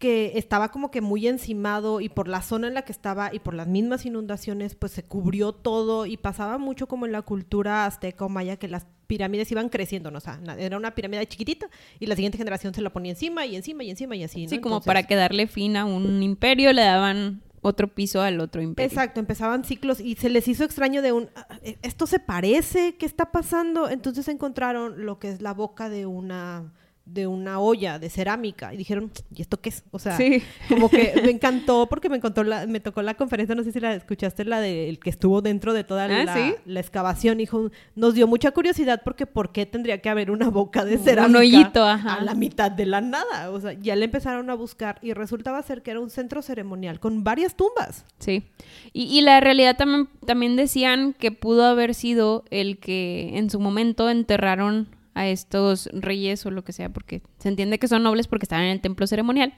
que 0.00 0.32
estaba 0.36 0.70
como 0.70 0.90
que 0.90 1.00
muy 1.02 1.28
encimado 1.28 2.00
y 2.00 2.08
por 2.08 2.26
la 2.26 2.40
zona 2.42 2.66
en 2.68 2.74
la 2.74 2.82
que 2.82 2.90
estaba 2.90 3.32
y 3.32 3.38
por 3.38 3.54
las 3.54 3.68
mismas 3.68 4.04
inundaciones, 4.06 4.74
pues 4.74 4.90
se 4.92 5.04
cubrió 5.04 5.52
todo 5.52 6.06
y 6.06 6.16
pasaba 6.16 6.58
mucho 6.58 6.88
como 6.88 7.06
en 7.06 7.12
la 7.12 7.22
cultura 7.22 7.84
azteca 7.86 8.24
o 8.24 8.28
maya 8.30 8.56
que 8.56 8.66
las 8.66 8.86
pirámides 9.06 9.52
iban 9.52 9.68
creciendo, 9.68 10.10
¿no? 10.10 10.18
O 10.18 10.20
sea, 10.20 10.40
era 10.58 10.76
una 10.78 10.94
pirámide 10.94 11.26
chiquitita 11.28 11.68
y 11.98 12.06
la 12.06 12.16
siguiente 12.16 12.38
generación 12.38 12.72
se 12.74 12.80
la 12.80 12.90
ponía 12.90 13.12
encima 13.12 13.44
y 13.44 13.54
encima 13.56 13.84
y 13.84 13.90
encima 13.90 14.16
y 14.16 14.24
así, 14.24 14.44
¿no? 14.44 14.48
Sí, 14.50 14.58
como 14.58 14.76
Entonces- 14.76 14.86
para 14.86 15.02
que 15.02 15.16
darle 15.16 15.46
fin 15.46 15.76
a 15.76 15.84
un 15.84 16.22
imperio 16.22 16.72
le 16.72 16.82
daban 16.82 17.42
otro 17.60 17.86
piso 17.88 18.22
al 18.22 18.40
otro 18.40 18.62
imperio. 18.62 18.88
Exacto, 18.88 19.20
empezaban 19.20 19.64
ciclos 19.64 20.00
y 20.00 20.14
se 20.16 20.30
les 20.30 20.48
hizo 20.48 20.64
extraño 20.64 21.02
de 21.02 21.12
un, 21.12 21.28
"Ah, 21.36 21.46
eh, 21.62 21.76
esto 21.82 22.06
se 22.06 22.18
parece, 22.20 22.96
¿qué 22.96 23.04
está 23.04 23.32
pasando? 23.32 23.90
Entonces 23.90 24.28
encontraron 24.28 25.04
lo 25.04 25.18
que 25.18 25.28
es 25.28 25.42
la 25.42 25.52
boca 25.52 25.90
de 25.90 26.06
una 26.06 26.72
de 27.12 27.26
una 27.26 27.58
olla 27.60 27.98
de 27.98 28.08
cerámica 28.10 28.72
y 28.72 28.76
dijeron, 28.76 29.10
¿y 29.34 29.42
esto 29.42 29.60
qué 29.60 29.70
es? 29.70 29.84
O 29.90 29.98
sea, 29.98 30.16
Sí. 30.16 30.42
como 30.68 30.88
que 30.88 31.12
me 31.24 31.30
encantó 31.30 31.88
porque 31.88 32.08
me 32.08 32.20
contó 32.20 32.44
la, 32.44 32.66
me 32.66 32.80
tocó 32.80 33.02
la 33.02 33.14
conferencia, 33.14 33.54
no 33.54 33.64
sé 33.64 33.72
si 33.72 33.80
la 33.80 33.94
escuchaste, 33.94 34.44
la 34.44 34.60
del 34.60 34.98
que 35.00 35.10
estuvo 35.10 35.42
dentro 35.42 35.72
de 35.72 35.84
toda 35.84 36.04
Ah, 36.04 36.24
la, 36.24 36.34
¿sí? 36.34 36.54
la 36.66 36.80
excavación, 36.80 37.38
dijo, 37.38 37.70
nos 37.96 38.14
dio 38.14 38.26
mucha 38.26 38.50
curiosidad 38.52 39.02
porque 39.04 39.26
¿por 39.26 39.52
qué 39.52 39.66
tendría 39.66 40.00
que 40.00 40.08
haber 40.08 40.30
una 40.30 40.48
boca 40.50 40.84
de 40.84 40.96
Un 40.96 41.04
cerámica 41.04 41.38
hoyito, 41.40 41.84
ajá. 41.84 42.14
a 42.14 42.24
la 42.24 42.34
mitad 42.34 42.70
de 42.70 42.86
la 42.86 43.00
nada? 43.00 43.50
O 43.50 43.60
sea, 43.60 43.72
ya 43.72 43.96
le 43.96 44.04
empezaron 44.04 44.48
a 44.50 44.54
buscar 44.54 44.98
y 45.02 45.12
resultaba 45.12 45.62
ser 45.62 45.82
que 45.82 45.90
era 45.90 46.00
un 46.00 46.10
centro 46.10 46.42
ceremonial 46.42 47.00
con 47.00 47.24
varias 47.24 47.56
tumbas. 47.56 48.04
Sí. 48.18 48.44
Y, 48.92 49.04
y 49.04 49.20
la 49.22 49.40
realidad 49.40 49.76
también, 49.76 50.08
también 50.26 50.56
decían 50.56 51.12
que 51.12 51.32
pudo 51.32 51.64
haber 51.66 51.94
sido 51.94 52.44
el 52.50 52.78
que 52.78 53.36
en 53.36 53.50
su 53.50 53.58
momento 53.60 54.08
enterraron 54.10 54.88
a 55.14 55.26
estos 55.26 55.88
reyes 55.92 56.44
o 56.46 56.50
lo 56.50 56.64
que 56.64 56.72
sea, 56.72 56.88
porque 56.88 57.22
se 57.38 57.48
entiende 57.48 57.78
que 57.78 57.88
son 57.88 58.02
nobles 58.02 58.28
porque 58.28 58.44
estaban 58.44 58.64
en 58.66 58.72
el 58.72 58.80
templo 58.80 59.06
ceremonial. 59.06 59.54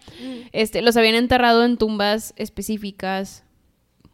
Este, 0.53 0.83
los 0.83 0.97
habían 0.97 1.15
enterrado 1.15 1.65
en 1.65 1.77
tumbas 1.77 2.33
específicas, 2.37 3.45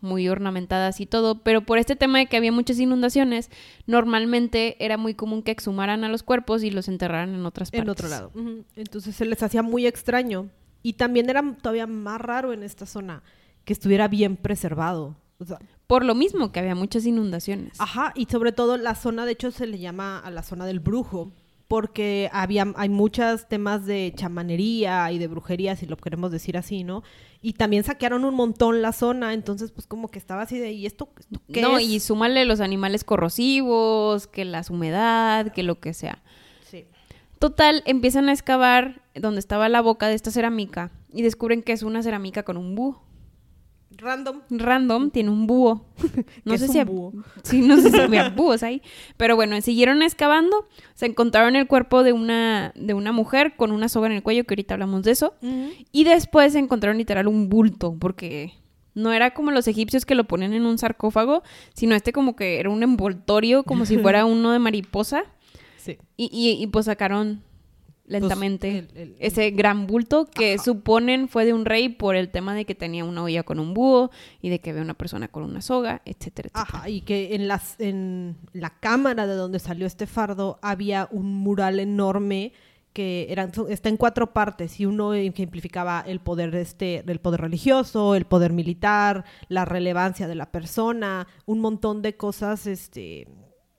muy 0.00 0.28
ornamentadas 0.28 1.00
y 1.00 1.07
todo, 1.07 1.42
pero 1.42 1.62
por 1.62 1.78
este 1.78 1.97
tema 1.97 2.18
de 2.18 2.26
que 2.26 2.37
había 2.37 2.52
muchas 2.52 2.78
inundaciones, 2.78 3.50
normalmente 3.87 4.76
era 4.85 4.97
muy 4.97 5.14
común 5.14 5.42
que 5.42 5.50
exhumaran 5.50 6.04
a 6.04 6.09
los 6.09 6.23
cuerpos 6.23 6.62
y 6.62 6.71
los 6.71 6.88
enterraran 6.88 7.35
en 7.35 7.45
otras 7.47 7.71
partes. 7.71 7.85
En 7.85 7.90
otro 7.90 8.09
lado. 8.09 8.33
Entonces 8.76 9.16
se 9.16 9.25
les 9.25 9.42
hacía 9.42 9.62
muy 9.62 9.87
extraño. 9.87 10.50
Y 10.83 10.92
también 10.92 11.28
era 11.28 11.42
todavía 11.61 11.88
más 11.88 12.21
raro 12.21 12.52
en 12.52 12.62
esta 12.62 12.87
zona 12.87 13.23
que 13.64 13.73
estuviera 13.73 14.07
bien 14.07 14.37
preservado. 14.37 15.16
O 15.38 15.45
sea, 15.45 15.59
Por 15.88 16.04
lo 16.04 16.14
mismo 16.14 16.52
que 16.52 16.61
había 16.61 16.75
muchas 16.76 17.07
inundaciones. 17.07 17.80
ajá, 17.80 18.12
y 18.14 18.26
sobre 18.26 18.52
todo 18.52 18.76
la 18.76 18.95
zona, 18.95 19.26
de 19.26 19.33
hecho, 19.33 19.50
se 19.50 19.66
le 19.66 19.78
llama 19.78 20.18
a 20.21 20.30
la 20.30 20.42
zona 20.42 20.66
del 20.66 20.78
brujo, 20.78 21.33
porque 21.66 22.30
había, 22.33 22.66
hay 22.76 22.88
muchos 22.90 23.49
temas 23.49 23.85
de 23.85 24.12
chamanería 24.14 25.11
y 25.12 25.18
de 25.18 25.26
brujería, 25.28 25.76
si 25.76 25.87
lo 25.87 25.97
queremos 25.97 26.30
decir 26.30 26.57
así, 26.57 26.85
¿no? 26.85 27.02
Y 27.42 27.54
también 27.54 27.85
saquearon 27.85 28.25
un 28.25 28.35
montón 28.35 28.83
la 28.83 28.92
zona, 28.92 29.33
entonces 29.33 29.71
pues 29.71 29.87
como 29.87 30.09
que 30.09 30.18
estaba 30.18 30.42
así 30.42 30.59
de, 30.59 30.73
¿y 30.73 30.87
esto, 30.87 31.11
esto 31.18 31.40
qué 31.52 31.62
no, 31.62 31.78
es? 31.78 31.85
y 31.85 32.00
súmale 32.00 32.45
los 32.45 32.61
animales 32.61 33.04
corrosivos, 33.04 34.26
que 34.26 34.45
la 34.45 34.62
humedad, 34.71 35.52
que 35.52 35.62
lo 35.62 35.80
que 35.80 35.95
sea. 35.95 36.23
Sí. 36.71 36.87
Total, 37.38 37.83
empiezan 37.87 38.28
a 38.28 38.33
excavar 38.33 39.02
donde 39.14 39.40
estaba 39.40 39.68
la 39.68 39.80
boca 39.80 40.09
de 40.09 40.14
esta 40.14 40.30
cerámica 40.30 40.90
y 41.12 41.23
descubren 41.23 41.62
que 41.62 41.73
es 41.73 41.83
una 41.83 42.02
cerámica 42.02 42.42
con 42.42 42.57
un 42.59 42.75
búho. 42.75 43.08
Random. 43.90 44.42
Random 44.50 45.11
tiene 45.11 45.30
un 45.30 45.47
búho. 45.47 45.85
No 46.45 46.52
¿Qué 46.52 46.59
sé 46.59 46.64
es 46.66 46.73
si 46.73 46.78
un 46.78 46.85
búho? 46.85 47.12
Sí, 47.42 47.61
no 47.61 47.76
sé 47.80 47.90
si 47.90 47.99
había 47.99 48.28
búhos 48.30 48.62
ahí. 48.62 48.83
Pero 49.16 49.37
bueno, 49.37 49.61
siguieron 49.61 50.02
excavando, 50.02 50.68
se 50.95 51.07
encontraron 51.07 51.57
el 51.57 51.66
cuerpo 51.66 52.02
de 52.02 52.12
una, 52.12 52.73
de 52.76 52.95
una 52.95 53.12
mujer 53.12 53.54
con 53.57 53.73
una 53.73 53.88
soga 53.88 54.07
en 54.07 54.12
el 54.12 54.23
cuello, 54.23 54.45
que 54.45 54.54
ahorita 54.54 54.75
hablamos 54.75 55.02
de 55.02 55.12
eso. 55.12 55.35
Y 55.92 56.04
después 56.04 56.52
se 56.52 56.59
encontraron 56.59 56.99
literal 56.99 57.28
un 57.28 57.49
bulto, 57.49 57.97
porque 57.99 58.54
no 58.95 59.12
era 59.12 59.33
como 59.33 59.50
los 59.50 59.68
egipcios 59.68 60.04
que 60.04 60.14
lo 60.14 60.25
ponían 60.25 60.52
en 60.52 60.66
un 60.66 60.78
sarcófago, 60.78 61.42
sino 61.75 61.95
este 61.95 62.12
como 62.12 62.37
que 62.37 62.59
era 62.61 62.71
un 62.71 62.83
envoltorio, 62.83 63.62
como 63.64 63.87
si 63.87 63.99
fuera 63.99 64.25
uno 64.26 64.52
de 64.52 64.59
mariposa. 64.59 65.25
Sí. 65.76 65.99
Y, 66.16 66.28
y, 66.33 66.62
y, 66.62 66.66
pues 66.66 66.87
sacaron 66.87 67.42
lentamente 68.09 68.79
el- 68.79 68.88
el- 68.97 69.17
ese 69.21 69.50
gran 69.50 69.87
bulto 69.87 70.25
que 70.27 70.55
Ajá. 70.55 70.62
suponen 70.65 71.29
fue 71.29 71.45
de 71.45 71.53
un 71.53 71.65
rey 71.65 71.88
por 71.88 72.17
el 72.17 72.31
tema 72.31 72.55
de 72.55 72.65
que 72.65 72.75
tenía 72.75 73.05
una 73.05 73.23
olla 73.23 73.43
con 73.43 73.61
un 73.61 73.75
búho 73.75 74.11
y 74.43 74.49
de 74.49 74.61
que 74.61 74.71
había 74.71 74.83
una 74.83 74.95
persona 74.95 75.29
con 75.29 75.43
una 75.45 75.61
soga, 75.62 76.03
etcétera, 76.05 76.50
etcétera. 76.53 76.79
Ajá, 76.81 76.88
y 76.88 77.03
que 77.03 77.35
en, 77.35 77.47
las, 77.49 77.79
en 77.79 78.37
la 78.53 78.71
cámara 78.81 79.27
de 79.27 79.35
donde 79.35 79.59
salió 79.59 79.87
este 79.87 80.07
fardo 80.07 80.59
había 80.62 81.09
un 81.12 81.35
mural 81.35 81.79
enorme 81.81 82.53
que 82.95 83.27
eran, 83.31 83.53
está 83.69 83.91
en 83.91 83.97
cuatro 83.97 84.33
partes 84.33 84.81
y 84.81 84.87
uno 84.87 85.15
ejemplificaba 85.15 86.03
el 86.07 86.19
poder 86.21 86.55
este, 86.57 87.05
el 87.07 87.21
poder 87.21 87.43
religioso, 87.43 88.15
el 88.17 88.25
poder 88.25 88.53
militar, 88.53 89.25
la 89.49 89.65
relevancia 89.65 90.27
de 90.27 90.35
la 90.35 90.50
persona, 90.50 91.29
un 91.47 91.61
montón 91.61 92.03
de 92.03 92.17
cosas 92.17 92.67
este 92.67 93.29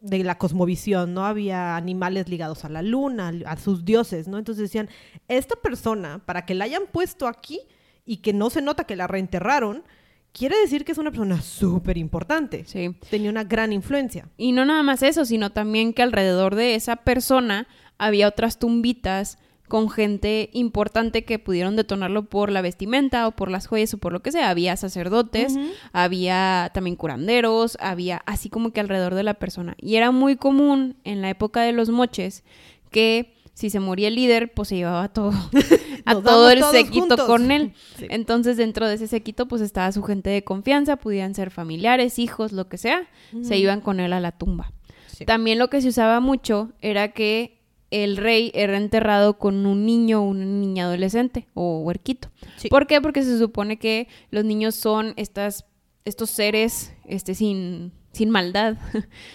de 0.01 0.23
la 0.23 0.37
cosmovisión, 0.37 1.13
¿no? 1.13 1.25
Había 1.25 1.75
animales 1.75 2.29
ligados 2.29 2.65
a 2.65 2.69
la 2.69 2.81
luna, 2.81 3.33
a 3.45 3.57
sus 3.57 3.85
dioses, 3.85 4.27
¿no? 4.27 4.37
Entonces 4.37 4.63
decían, 4.63 4.89
esta 5.27 5.55
persona, 5.55 6.21
para 6.25 6.45
que 6.45 6.55
la 6.55 6.65
hayan 6.65 6.83
puesto 6.91 7.27
aquí 7.27 7.59
y 8.05 8.17
que 8.17 8.33
no 8.33 8.49
se 8.49 8.61
nota 8.61 8.85
que 8.85 8.95
la 8.95 9.07
reenterraron, 9.07 9.83
quiere 10.31 10.57
decir 10.57 10.85
que 10.85 10.93
es 10.93 10.97
una 10.97 11.11
persona 11.11 11.41
súper 11.41 11.97
importante. 11.97 12.65
Sí. 12.65 12.95
Tenía 13.09 13.29
una 13.29 13.43
gran 13.43 13.73
influencia. 13.73 14.29
Y 14.37 14.51
no 14.51 14.65
nada 14.65 14.83
más 14.83 15.03
eso, 15.03 15.25
sino 15.25 15.51
también 15.51 15.93
que 15.93 16.01
alrededor 16.01 16.55
de 16.55 16.75
esa 16.75 16.97
persona 16.97 17.67
había 17.97 18.27
otras 18.27 18.57
tumbitas 18.57 19.37
con 19.69 19.89
gente 19.89 20.49
importante 20.51 21.23
que 21.23 21.39
pudieron 21.39 21.77
detonarlo 21.77 22.25
por 22.25 22.51
la 22.51 22.61
vestimenta 22.61 23.25
o 23.27 23.31
por 23.31 23.49
las 23.49 23.67
joyas 23.67 23.93
o 23.93 23.97
por 23.97 24.11
lo 24.11 24.21
que 24.21 24.33
sea. 24.33 24.49
Había 24.49 24.75
sacerdotes, 24.75 25.55
había 25.93 26.71
también 26.73 26.97
curanderos, 26.97 27.77
había 27.79 28.17
así 28.25 28.49
como 28.49 28.71
que 28.73 28.81
alrededor 28.81 29.15
de 29.15 29.23
la 29.23 29.35
persona. 29.35 29.75
Y 29.79 29.95
era 29.95 30.11
muy 30.11 30.35
común 30.35 30.97
en 31.05 31.21
la 31.21 31.29
época 31.29 31.61
de 31.61 31.71
los 31.71 31.89
moches 31.89 32.43
que 32.91 33.33
si 33.53 33.69
se 33.69 33.79
moría 33.79 34.07
el 34.07 34.15
líder, 34.15 34.53
pues 34.53 34.69
se 34.69 34.77
llevaba 34.77 35.09
todo, 35.09 35.31
a 36.05 36.15
todo 36.15 36.49
el 36.49 36.63
séquito 36.63 37.07
juntos. 37.07 37.21
con 37.25 37.51
él. 37.51 37.73
Sí. 37.97 38.07
Entonces, 38.09 38.55
dentro 38.55 38.87
de 38.87 38.95
ese 38.95 39.07
séquito, 39.07 39.47
pues 39.47 39.61
estaba 39.61 39.91
su 39.91 40.01
gente 40.03 40.29
de 40.29 40.45
confianza, 40.45 40.95
podían 40.95 41.35
ser 41.35 41.51
familiares, 41.51 42.17
hijos, 42.17 42.53
lo 42.53 42.69
que 42.69 42.77
sea, 42.77 43.09
se 43.41 43.57
iban 43.57 43.81
con 43.81 43.99
él 43.99 44.13
a 44.13 44.21
la 44.21 44.31
tumba. 44.31 44.71
Sí. 45.07 45.25
También 45.25 45.59
lo 45.59 45.69
que 45.69 45.81
se 45.81 45.89
usaba 45.89 46.21
mucho 46.21 46.71
era 46.81 47.11
que 47.11 47.58
el 47.91 48.17
rey 48.17 48.51
era 48.53 48.77
enterrado 48.77 49.37
con 49.37 49.65
un 49.65 49.85
niño 49.85 50.21
o 50.21 50.25
una 50.25 50.45
niña 50.45 50.85
adolescente 50.85 51.47
o 51.53 51.79
huerquito. 51.79 52.29
Sí. 52.57 52.69
¿Por 52.69 52.87
qué? 52.87 53.01
Porque 53.01 53.23
se 53.23 53.37
supone 53.37 53.77
que 53.77 54.07
los 54.31 54.45
niños 54.45 54.75
son 54.75 55.13
estas, 55.17 55.65
estos 56.05 56.29
seres 56.29 56.93
este, 57.05 57.33
sin, 57.35 57.91
sin 58.11 58.29
maldad 58.29 58.77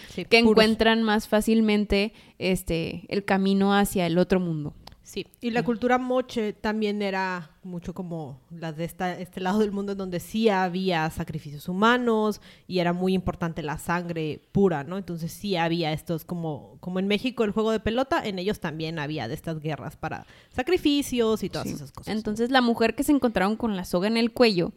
Sí, 0.09 0.25
que 0.29 0.39
puros. 0.39 0.51
encuentran 0.51 1.03
más 1.03 1.27
fácilmente 1.27 2.13
este, 2.39 3.05
el 3.09 3.25
camino 3.25 3.73
hacia 3.73 4.05
el 4.07 4.17
otro 4.17 4.39
mundo. 4.39 4.73
Sí, 5.07 5.27
y 5.39 5.51
la 5.51 5.61
cultura 5.61 5.99
moche 5.99 6.51
también 6.53 7.03
era 7.03 7.51
mucho 7.61 7.93
como 7.93 8.41
la 8.49 8.73
de 8.73 8.85
esta, 8.85 9.17
este 9.19 9.39
lado 9.39 9.59
del 9.59 9.71
mundo 9.71 9.91
en 9.91 9.99
donde 9.99 10.19
sí 10.19 10.49
había 10.49 11.07
sacrificios 11.11 11.69
humanos 11.69 12.41
y 12.67 12.79
era 12.79 12.91
muy 12.91 13.13
importante 13.13 13.61
la 13.61 13.77
sangre 13.77 14.41
pura, 14.51 14.83
¿no? 14.83 14.97
Entonces 14.97 15.31
sí 15.31 15.57
había 15.57 15.93
estos 15.93 16.25
como, 16.25 16.77
como 16.79 16.97
en 16.97 17.05
México 17.07 17.43
el 17.43 17.51
juego 17.51 17.69
de 17.69 17.79
pelota, 17.79 18.25
en 18.25 18.39
ellos 18.39 18.59
también 18.59 18.97
había 18.97 19.27
de 19.27 19.35
estas 19.35 19.59
guerras 19.59 19.95
para 19.95 20.25
sacrificios 20.49 21.43
y 21.43 21.49
todas 21.49 21.67
Sí. 21.67 21.75
esas 21.75 21.91
cosas. 21.91 22.11
Entonces 22.15 22.49
la 22.49 22.61
mujer 22.61 22.95
que 22.95 23.03
se 23.03 23.11
encontraron 23.11 23.57
con 23.57 23.75
la 23.75 23.85
soga 23.85 24.07
en 24.07 24.17
el 24.17 24.31
cuello, 24.31 24.73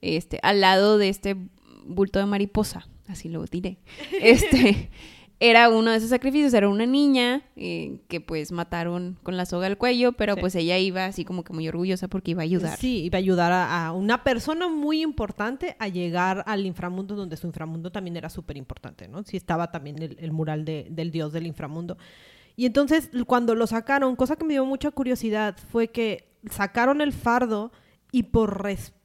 este, 0.00 0.40
al 0.42 0.62
lado 0.62 0.96
de 0.96 1.10
este 1.10 1.36
bulto 1.84 2.18
de 2.18 2.24
mariposa, 2.24 2.88
así 3.06 3.28
lo 3.28 3.44
diré, 3.44 3.80
este, 4.22 4.90
era 5.40 5.68
uno 5.68 5.92
de 5.92 5.98
esos 5.98 6.10
sacrificios, 6.10 6.52
era 6.52 6.68
una 6.68 6.84
niña 6.84 7.42
eh, 7.54 8.00
que 8.08 8.20
pues 8.20 8.50
mataron 8.50 9.18
con 9.22 9.36
la 9.36 9.46
soga 9.46 9.68
al 9.68 9.78
cuello, 9.78 10.12
pero 10.12 10.34
Sí. 10.34 10.40
pues 10.40 10.54
ella 10.56 10.78
iba 10.78 11.04
así 11.04 11.24
como 11.24 11.44
que 11.44 11.52
muy 11.52 11.68
orgullosa 11.68 12.08
porque 12.08 12.32
iba 12.32 12.42
a 12.42 12.44
ayudar. 12.44 12.76
Sí, 12.76 13.04
iba 13.04 13.16
a 13.16 13.20
ayudar 13.20 13.52
a, 13.52 13.86
a 13.86 13.92
una 13.92 14.24
persona 14.24 14.68
muy 14.68 15.00
importante 15.00 15.76
a 15.78 15.86
llegar 15.86 16.42
al 16.46 16.66
inframundo, 16.66 17.14
donde 17.14 17.36
su 17.36 17.46
inframundo 17.46 17.92
también 17.92 18.16
era 18.16 18.30
súper 18.30 18.56
importante, 18.56 19.06
¿no? 19.06 19.22
Sí 19.22 19.36
estaba 19.36 19.70
también 19.70 20.02
el, 20.02 20.16
el 20.18 20.32
mural 20.32 20.64
de- 20.64 20.88
del 20.90 21.12
dios 21.12 21.32
del 21.32 21.46
inframundo. 21.46 21.96
Y 22.56 22.66
entonces, 22.66 23.08
cuando 23.26 23.54
lo 23.54 23.68
sacaron, 23.68 24.16
cosa 24.16 24.34
que 24.34 24.44
me 24.44 24.54
dio 24.54 24.64
mucha 24.66 24.90
curiosidad, 24.90 25.56
fue 25.70 25.88
que 25.88 26.28
sacaron 26.50 27.00
el 27.00 27.12
fardo 27.12 27.70
y 28.10 28.24
por 28.24 28.62
respeto 28.64 28.97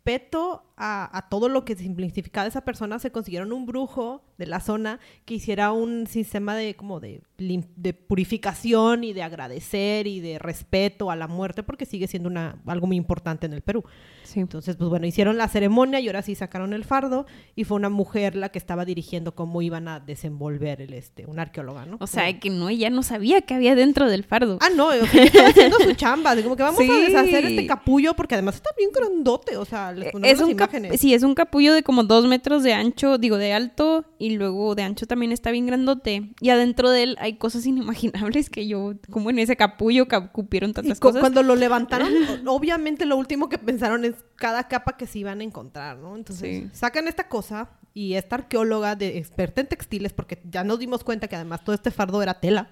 a, 0.75 1.17
a 1.17 1.29
todo 1.29 1.49
lo 1.49 1.63
que 1.65 1.75
significaba 1.75 2.47
esa 2.47 2.61
persona, 2.61 2.99
se 2.99 3.11
consiguieron 3.11 3.53
un 3.53 3.65
brujo 3.65 4.23
de 4.37 4.47
la 4.47 4.59
zona 4.59 4.99
que 5.25 5.35
hiciera 5.35 5.71
un 5.71 6.07
sistema 6.07 6.55
de 6.55 6.75
como 6.75 6.99
de, 6.99 7.21
de 7.37 7.93
purificación 7.93 9.03
y 9.03 9.13
de 9.13 9.21
agradecer 9.23 10.07
y 10.07 10.19
de 10.19 10.39
respeto 10.39 11.11
a 11.11 11.15
la 11.15 11.27
muerte, 11.27 11.63
porque 11.63 11.85
sigue 11.85 12.07
siendo 12.07 12.27
una, 12.27 12.57
algo 12.65 12.87
muy 12.87 12.97
importante 12.97 13.45
en 13.45 13.53
el 13.53 13.61
Perú. 13.61 13.83
Sí. 14.23 14.39
Entonces, 14.39 14.75
pues 14.75 14.89
bueno, 14.89 15.05
hicieron 15.05 15.37
la 15.37 15.47
ceremonia 15.47 15.99
y 15.99 16.07
ahora 16.07 16.21
sí 16.23 16.33
sacaron 16.35 16.73
el 16.73 16.83
fardo 16.83 17.25
y 17.55 17.63
fue 17.65 17.75
una 17.77 17.89
mujer 17.89 18.35
la 18.35 18.49
que 18.49 18.57
estaba 18.57 18.83
dirigiendo 18.85 19.35
cómo 19.35 19.61
iban 19.61 19.87
a 19.87 19.99
desenvolver 19.99 20.81
el 20.81 20.93
este, 20.93 21.25
una 21.27 21.43
arqueóloga, 21.43 21.85
¿no? 21.85 21.97
O 21.99 22.07
sea, 22.07 22.25
Como- 22.27 22.39
que 22.39 22.49
no, 22.49 22.69
ella 22.69 22.89
no 22.89 23.03
sabía 23.03 23.41
que 23.41 23.53
había 23.53 23.75
dentro 23.75 24.09
del 24.09 24.23
fardo. 24.23 24.57
Ah, 24.61 24.69
no, 24.75 24.87
o 24.87 24.91
sea, 24.93 25.21
ella 25.21 25.23
estaba 25.25 25.47
haciendo 25.49 25.77
su 25.79 25.93
chamba, 25.95 26.35
como 26.41 26.55
que 26.55 26.63
vamos 26.63 26.79
a 26.79 26.83
Sí. 26.83 26.89
deshacer 26.89 27.45
este 27.45 27.67
capullo 27.67 28.15
porque 28.15 28.33
además 28.35 28.55
está 28.55 28.71
bien 28.77 28.89
grandote, 28.91 29.55
o 29.57 29.65
sea, 29.65 29.92
les 29.95 30.11
ponemos 30.11 30.35
es 30.35 30.41
un 30.43 30.51
imágenes. 30.51 30.99
sí, 30.99 31.13
es 31.13 31.23
un 31.23 31.35
capullo 31.35 31.73
de 31.73 31.83
como 31.83 32.03
dos 32.03 32.27
metros 32.27 32.63
de 32.63 32.73
ancho, 32.73 33.17
digo, 33.17 33.37
de 33.37 33.53
alto, 33.53 34.05
y 34.19 34.35
luego 34.37 34.75
de 34.75 34.83
ancho 34.83 35.05
también 35.05 35.31
está 35.31 35.51
bien 35.51 35.65
grandote. 35.65 36.31
Y 36.41 36.49
adentro 36.49 36.89
de 36.89 37.03
él 37.03 37.15
hay 37.19 37.37
cosas 37.37 37.65
inimaginables 37.65 38.49
que 38.49 38.67
yo, 38.67 38.93
como 39.09 39.29
en 39.29 39.39
ese 39.39 39.55
capullo, 39.55 40.07
cap- 40.07 40.31
cupieron 40.31 40.73
tantas 40.73 40.99
cosas. 40.99 41.19
cuando 41.21 41.43
lo 41.43 41.55
levantaron, 41.55 42.09
obviamente 42.47 43.05
lo 43.05 43.17
último 43.17 43.49
que 43.49 43.57
pensaron 43.57 44.05
es 44.05 44.13
cada 44.35 44.67
capa 44.67 44.97
que 44.97 45.07
se 45.07 45.19
iban 45.19 45.39
a 45.41 45.43
encontrar, 45.43 45.97
¿no? 45.97 46.15
Entonces, 46.15 46.63
Sí. 46.63 46.69
sacan 46.73 47.07
esta 47.07 47.27
cosa 47.29 47.69
y 47.93 48.13
esta 48.15 48.35
arqueóloga 48.37 48.95
de 48.95 49.17
experta 49.17 49.61
en 49.61 49.67
textiles, 49.67 50.13
porque 50.13 50.41
ya 50.49 50.63
nos 50.63 50.79
dimos 50.79 51.03
cuenta 51.03 51.27
que 51.27 51.35
además 51.35 51.63
todo 51.63 51.75
este 51.75 51.91
fardo 51.91 52.21
era 52.23 52.39
tela. 52.39 52.69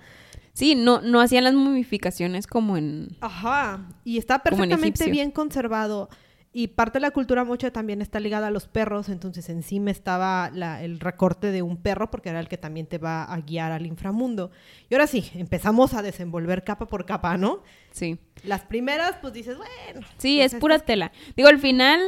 Sí, 0.54 0.76
no, 0.76 1.00
no 1.00 1.22
hacían 1.22 1.46
las 1.46 1.54
momificaciones 1.54 2.46
como 2.46 2.76
en... 2.76 3.16
Ajá, 3.22 3.88
y 4.04 4.18
está 4.18 4.40
perfectamente 4.44 5.10
bien 5.10 5.32
conservado. 5.32 6.10
Y 6.54 6.68
parte 6.68 6.98
de 7.00 7.04
la 7.04 7.12
cultura 7.12 7.46
moche 7.46 7.72
también 7.72 8.02
está 8.02 8.20
ligada 8.20 8.48
a 8.48 8.52
los 8.52 8.68
perros, 8.68 9.08
entonces 9.08 9.48
encima 9.50 9.90
estaba 9.90 10.50
la- 10.54 10.84
el 10.84 11.00
recorte 11.00 11.50
de 11.52 11.62
un 11.62 11.78
perro, 11.78 12.12
porque 12.12 12.28
era 12.30 12.42
el 12.42 12.50
que 12.50 12.58
también 12.58 12.88
te 12.88 12.98
va 12.98 13.24
a 13.24 13.38
guiar 13.40 13.72
al 13.72 13.86
inframundo. 13.86 14.52
Y 14.90 14.94
ahora 14.96 15.08
sí, 15.08 15.32
empezamos 15.36 15.94
a 15.94 16.02
desenvolver 16.02 16.66
capa 16.66 16.88
por 16.88 17.06
capa, 17.06 17.38
¿no? 17.38 17.64
Sí. 17.92 18.18
Las 18.44 18.64
primeras, 18.64 19.16
pues 19.22 19.32
dices, 19.32 19.56
bueno. 19.58 20.06
Sí, 20.18 20.40
pues 20.42 20.54
es 20.54 20.60
pura 20.60 20.76
estas- 20.76 20.88
tela. 20.88 21.12
Digo, 21.38 21.48
al 21.48 21.60
final, 21.60 22.02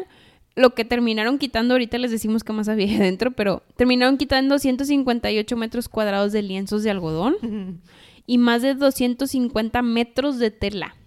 lo 0.56 0.76
que 0.76 0.84
terminaron 0.84 1.40
quitando, 1.40 1.76
ahorita 1.76 1.98
les 1.98 2.12
decimos 2.12 2.44
qué 2.44 2.52
más 2.52 2.68
había 2.68 2.86
adentro, 3.02 3.32
pero 3.32 3.64
terminaron 3.78 4.18
quitando 4.18 4.60
158 4.60 5.56
metros 5.56 5.88
cuadrados 5.88 6.34
de 6.34 6.42
lienzos 6.42 6.84
de 6.84 6.92
algodón 6.92 7.82
y 8.26 8.38
más 8.40 8.62
de 8.62 8.74
250 8.74 9.82
metros 9.84 10.38
de 10.38 10.52
tela. 10.52 10.98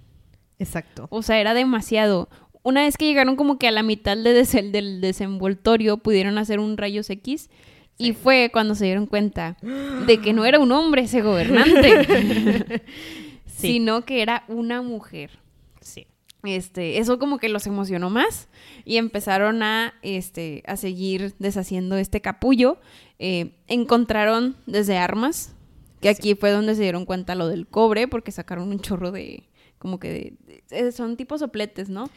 Exacto. 0.59 1.07
O 1.11 1.21
sea, 1.23 1.39
era 1.39 1.53
demasiado. 1.53 2.31
Una 2.67 2.83
vez 2.83 2.97
que 2.97 3.05
llegaron 3.07 3.37
como 3.37 3.59
que 3.59 3.69
a 3.69 3.71
la 3.71 3.83
mitad 3.85 4.17
de 4.17 4.33
des- 4.33 4.53
del 4.73 5.01
desenvoltorio, 5.01 5.99
pudieron 5.99 6.37
hacer 6.39 6.59
un 6.59 6.77
rayos 6.77 7.09
X. 7.11 7.49
Y 7.99 8.13
fue 8.13 8.51
cuando 8.53 8.75
se 8.75 8.85
dieron 8.87 9.07
cuenta 9.07 9.57
de 10.07 10.21
que 10.21 10.33
no 10.33 10.45
era 10.45 10.59
un 10.59 10.71
hombre 10.73 11.03
ese 11.03 11.23
gobernante, 11.23 12.83
Sí. 13.47 13.69
sino 13.69 14.05
que 14.05 14.21
era 14.21 14.45
una 14.49 14.83
mujer. 14.83 15.31
Sí. 15.81 16.07
Este, 16.43 16.99
eso 16.99 17.19
como 17.19 17.39
que 17.39 17.49
los 17.49 17.67
emocionó 17.67 18.11
más 18.11 18.49
y 18.85 18.99
empezaron 18.99 19.63
a, 19.63 19.95
este, 20.03 20.63
a 20.67 20.77
seguir 20.77 21.35
deshaciendo 21.39 21.97
este 21.97 22.21
capullo. 22.21 22.79
Eh, 23.19 23.53
encontraron 23.67 24.57
desde 24.67 24.99
armas, 24.99 25.55
que 26.01 26.09
aquí 26.11 26.35
fue 26.35 26.51
donde 26.51 26.75
se 26.75 26.83
dieron 26.83 27.07
cuenta 27.07 27.35
lo 27.35 27.49
del 27.49 27.67
cobre, 27.67 28.09
porque 28.09 28.31
sacaron 28.31 28.69
un 28.69 28.81
chorro 28.81 29.11
de, 29.11 29.45
como 29.79 29.99
que 29.99 30.37
de, 30.41 30.61
de- 30.83 30.93
son 30.93 31.17
tipo 31.17 31.39
sopletes, 31.39 31.89
¿no? 31.89 32.11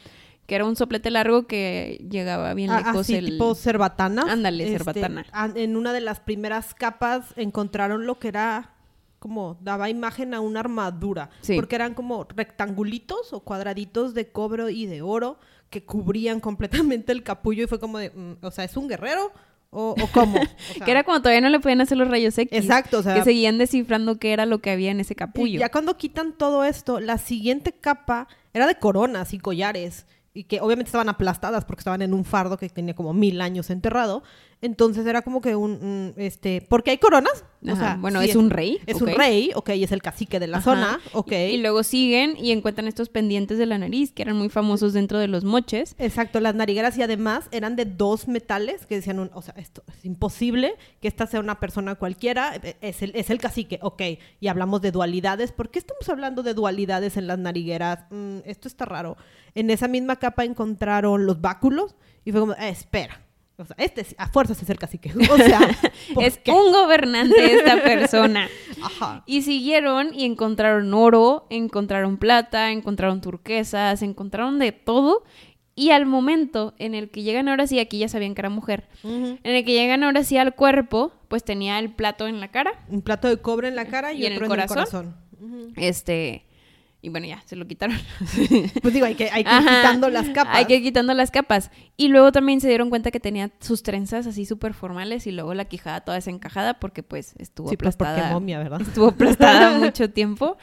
Que 0.49 0.55
era 0.55 0.65
un 0.65 0.75
soplete 0.75 1.09
largo 1.11 1.47
que 1.47 2.05
llegaba 2.09 2.53
bien 2.53 2.71
Ah, 2.71 2.79
lejos 2.79 3.01
así, 3.01 3.15
el... 3.15 3.25
tipo 3.27 3.55
cerbatana. 3.55 4.23
Ándale, 4.27 4.67
cerbatana. 4.67 5.25
en 5.55 5.77
una 5.77 5.93
de 5.93 6.01
las 6.01 6.19
primeras 6.19 6.73
capas 6.73 7.27
encontraron 7.37 8.05
lo 8.05 8.19
que 8.19 8.27
era 8.29 8.73
como 9.19 9.57
daba 9.61 9.89
imagen 9.89 10.33
a 10.33 10.39
una 10.39 10.61
armadura, 10.61 11.29
Sí. 11.41 11.55
porque 11.55 11.75
eran 11.75 11.93
como 11.93 12.25
rectangulitos 12.35 13.33
o 13.33 13.41
cuadraditos 13.41 14.13
de 14.13 14.29
cobre 14.31 14.71
y 14.71 14.85
de 14.85 15.01
oro 15.01 15.37
que 15.69 15.83
cubrían 15.83 16.39
completamente 16.39 17.11
el 17.11 17.21
capullo 17.23 17.63
y 17.63 17.67
fue 17.67 17.79
como 17.79 17.97
de, 17.99 18.09
mm, 18.11 18.37
o 18.45 18.49
sea, 18.51 18.63
¿es 18.63 18.75
un 18.77 18.87
guerrero 18.87 19.31
o, 19.71 19.91
o 20.01 20.07
cómo? 20.13 20.39
O 20.71 20.73
sea, 20.73 20.85
que 20.85 20.91
era 20.91 21.03
como 21.03 21.19
todavía 21.21 21.41
no 21.41 21.49
le 21.49 21.59
podían 21.59 21.81
hacer 21.81 21.97
los 21.97 22.07
rayos 22.07 22.37
X. 22.37 22.57
Exacto, 22.57 22.99
o 22.99 23.03
sea- 23.03 23.13
Que 23.15 23.23
seguían 23.23 23.57
descifrando 23.57 24.17
qué 24.19 24.33
era 24.33 24.45
lo 24.45 24.59
que 24.59 24.71
había 24.71 24.89
en 24.91 24.99
ese 24.99 25.13
y 25.13 25.15
capullo. 25.17 25.59
ya 25.59 25.69
cuando 25.69 25.97
quitan 25.97 26.33
todo 26.33 26.63
esto, 26.63 26.99
la 26.99 27.17
siguiente 27.17 27.73
capa 27.73 28.27
era 28.53 28.67
de 28.67 28.75
coronas 28.75 29.33
y 29.33 29.39
collares 29.39 30.07
y 30.39 30.45
que 30.45 30.61
obviamente 30.61 30.87
estaban 30.87 31.09
aplastadas 31.09 31.65
porque 31.65 31.81
estaban 31.81 32.01
en 32.01 32.13
un 32.13 32.23
fardo 32.23 32.57
que 32.57 32.69
tenía 32.69 32.95
como 32.95 33.13
mil 33.13 33.41
años 33.41 33.69
enterrado. 33.69 34.23
Entonces 34.61 35.05
era 35.07 35.21
como 35.21 35.39
que 35.39 35.55
un, 35.55 35.71
un, 35.71 36.13
este, 36.17 36.61
porque 36.67 36.91
hay 36.91 36.97
coronas. 36.97 37.45
O 37.61 37.75
sea, 37.75 37.97
bueno, 37.99 38.21
sí 38.21 38.29
es 38.29 38.35
un 38.37 38.49
rey, 38.49 38.79
Es 38.85 39.01
un 39.01 39.09
rey, 39.09 39.51
ok, 39.53 39.69
es 39.71 39.91
el 39.91 40.01
cacique 40.01 40.39
de 40.39 40.47
la 40.47 40.57
Ajá. 40.59 40.63
zona, 40.63 40.99
ok. 41.11 41.31
Y, 41.31 41.35
y 41.35 41.57
luego 41.57 41.83
siguen 41.83 42.35
y 42.37 42.51
encuentran 42.51 42.87
estos 42.87 43.09
pendientes 43.09 43.57
de 43.57 43.65
la 43.65 43.77
nariz 43.77 44.13
que 44.13 44.21
eran 44.21 44.37
muy 44.37 44.47
famosos 44.47 44.93
dentro 44.93 45.19
de 45.19 45.27
los 45.27 45.43
moches. 45.43 45.93
Exacto, 45.97 46.39
las 46.39 46.55
narigueras 46.55 46.97
y 46.97 47.01
además 47.03 47.45
eran 47.51 47.75
de 47.75 47.83
dos 47.83 48.29
metales 48.29 48.85
que 48.85 48.95
decían, 48.95 49.19
un- 49.19 49.31
o 49.33 49.41
sea, 49.41 49.53
esto 49.57 49.83
es 49.97 50.05
imposible 50.05 50.75
que 51.01 51.09
esta 51.09 51.27
sea 51.27 51.41
una 51.41 51.59
persona 51.59 51.95
cualquiera, 51.95 52.55
e- 52.55 52.77
es 52.79 53.01
el, 53.01 53.11
es 53.13 53.29
el 53.29 53.39
cacique, 53.39 53.79
ok, 53.81 54.01
y 54.39 54.47
hablamos 54.47 54.81
de 54.81 54.91
dualidades, 54.91 55.51
¿por 55.51 55.69
qué 55.69 55.79
estamos 55.79 56.07
hablando 56.07 56.43
de 56.43 56.53
dualidades 56.53 57.17
en 57.17 57.27
las 57.27 57.39
narigueras? 57.39 58.05
Mm, 58.09 58.37
esto 58.45 58.69
está 58.69 58.85
raro. 58.85 59.17
En 59.53 59.69
esa 59.69 59.89
misma 59.89 60.15
capa 60.15 60.45
encontraron 60.45 61.25
los 61.25 61.41
báculos 61.41 61.95
y 62.23 62.31
fue 62.31 62.39
como, 62.39 62.53
eh, 62.53 62.69
espera, 62.69 63.21
o 63.59 63.65
sea, 63.65 63.75
este 63.79 64.05
a 64.17 64.27
fuerzas 64.27 64.61
es 64.61 64.69
el 64.69 64.79
cacique, 64.79 65.11
o 65.31 65.37
sea, 65.37 65.59
¿por 66.13 66.23
Es 66.23 66.37
qué? 66.37 66.51
un 66.51 66.71
gobernante 66.71 67.55
esta 67.55 67.81
persona. 67.83 68.47
Ajá. 68.81 69.23
Y 69.25 69.41
siguieron 69.41 70.13
y 70.13 70.25
encontraron 70.25 70.93
oro, 70.93 71.45
encontraron 71.49 72.17
plata, 72.17 72.71
encontraron 72.71 73.21
turquesas, 73.21 74.01
encontraron 74.01 74.59
de 74.59 74.71
todo. 74.71 75.23
Y 75.75 75.91
al 75.91 76.05
momento 76.05 76.73
en 76.77 76.93
el 76.93 77.09
que 77.09 77.21
llegan 77.23 77.47
ahora 77.47 77.65
sí, 77.65 77.79
aquí 77.79 77.99
ya 77.99 78.09
sabían 78.09 78.35
que 78.35 78.41
era 78.41 78.49
mujer, 78.49 78.89
en 79.03 79.39
el 79.43 79.63
que 79.63 79.71
llegan 79.71 80.03
ahora 80.03 80.25
sí 80.25 80.37
al 80.37 80.53
cuerpo, 80.53 81.13
pues 81.29 81.45
tenía 81.45 81.79
el 81.79 81.89
plato 81.93 82.27
en 82.27 82.41
la 82.41 82.49
cara, 82.49 82.83
Un 82.89 83.01
plato 83.01 83.29
de 83.29 83.37
cobre 83.37 83.69
en 83.69 83.77
la 83.77 83.85
cara 83.85 84.11
y, 84.11 84.23
¿Y 84.23 84.25
en 84.25 84.33
otro 84.33 84.45
el 84.47 84.51
en 84.51 84.59
el 84.59 84.67
corazón? 84.67 85.15
este, 85.77 86.43
y 87.01 87.09
bueno, 87.09 87.27
ya, 87.27 87.41
se 87.45 87.55
lo 87.55 87.65
quitaron. 87.65 87.97
Pues 88.81 88.93
digo, 88.93 89.05
hay 89.05 89.15
que, 89.15 89.29
hay 89.29 89.43
que 89.43 89.55
ir 89.55 89.59
quitando 89.59 90.09
las 90.09 90.29
capas. 90.29 90.55
Hay 90.55 90.65
que 90.65 90.75
ir 90.75 90.83
quitando 90.83 91.13
las 91.13 91.31
capas. 91.31 91.71
Y 91.95 92.09
luego 92.09 92.31
también 92.31 92.59
se 92.59 92.67
dieron 92.67 92.89
cuenta 92.89 93.11
que 93.11 93.19
tenía 93.19 93.51
sus 93.59 93.83
trenzas 93.83 94.27
así 94.27 94.45
súper 94.45 94.73
formales 94.73 95.25
y 95.27 95.31
luego 95.31 95.53
la 95.53 95.65
quijada 95.65 96.01
toda 96.01 96.15
desencajada 96.15 96.79
porque 96.79 97.03
pues 97.03 97.35
estuvo 97.37 97.69
Sí, 97.69 97.77
pues 97.77 97.95
porque 97.95 98.21
momia, 98.31 98.59
¿verdad? 98.59 98.81
Estuvo 98.81 99.07
aplastada 99.07 99.77
mucho 99.79 100.09
tiempo. 100.09 100.57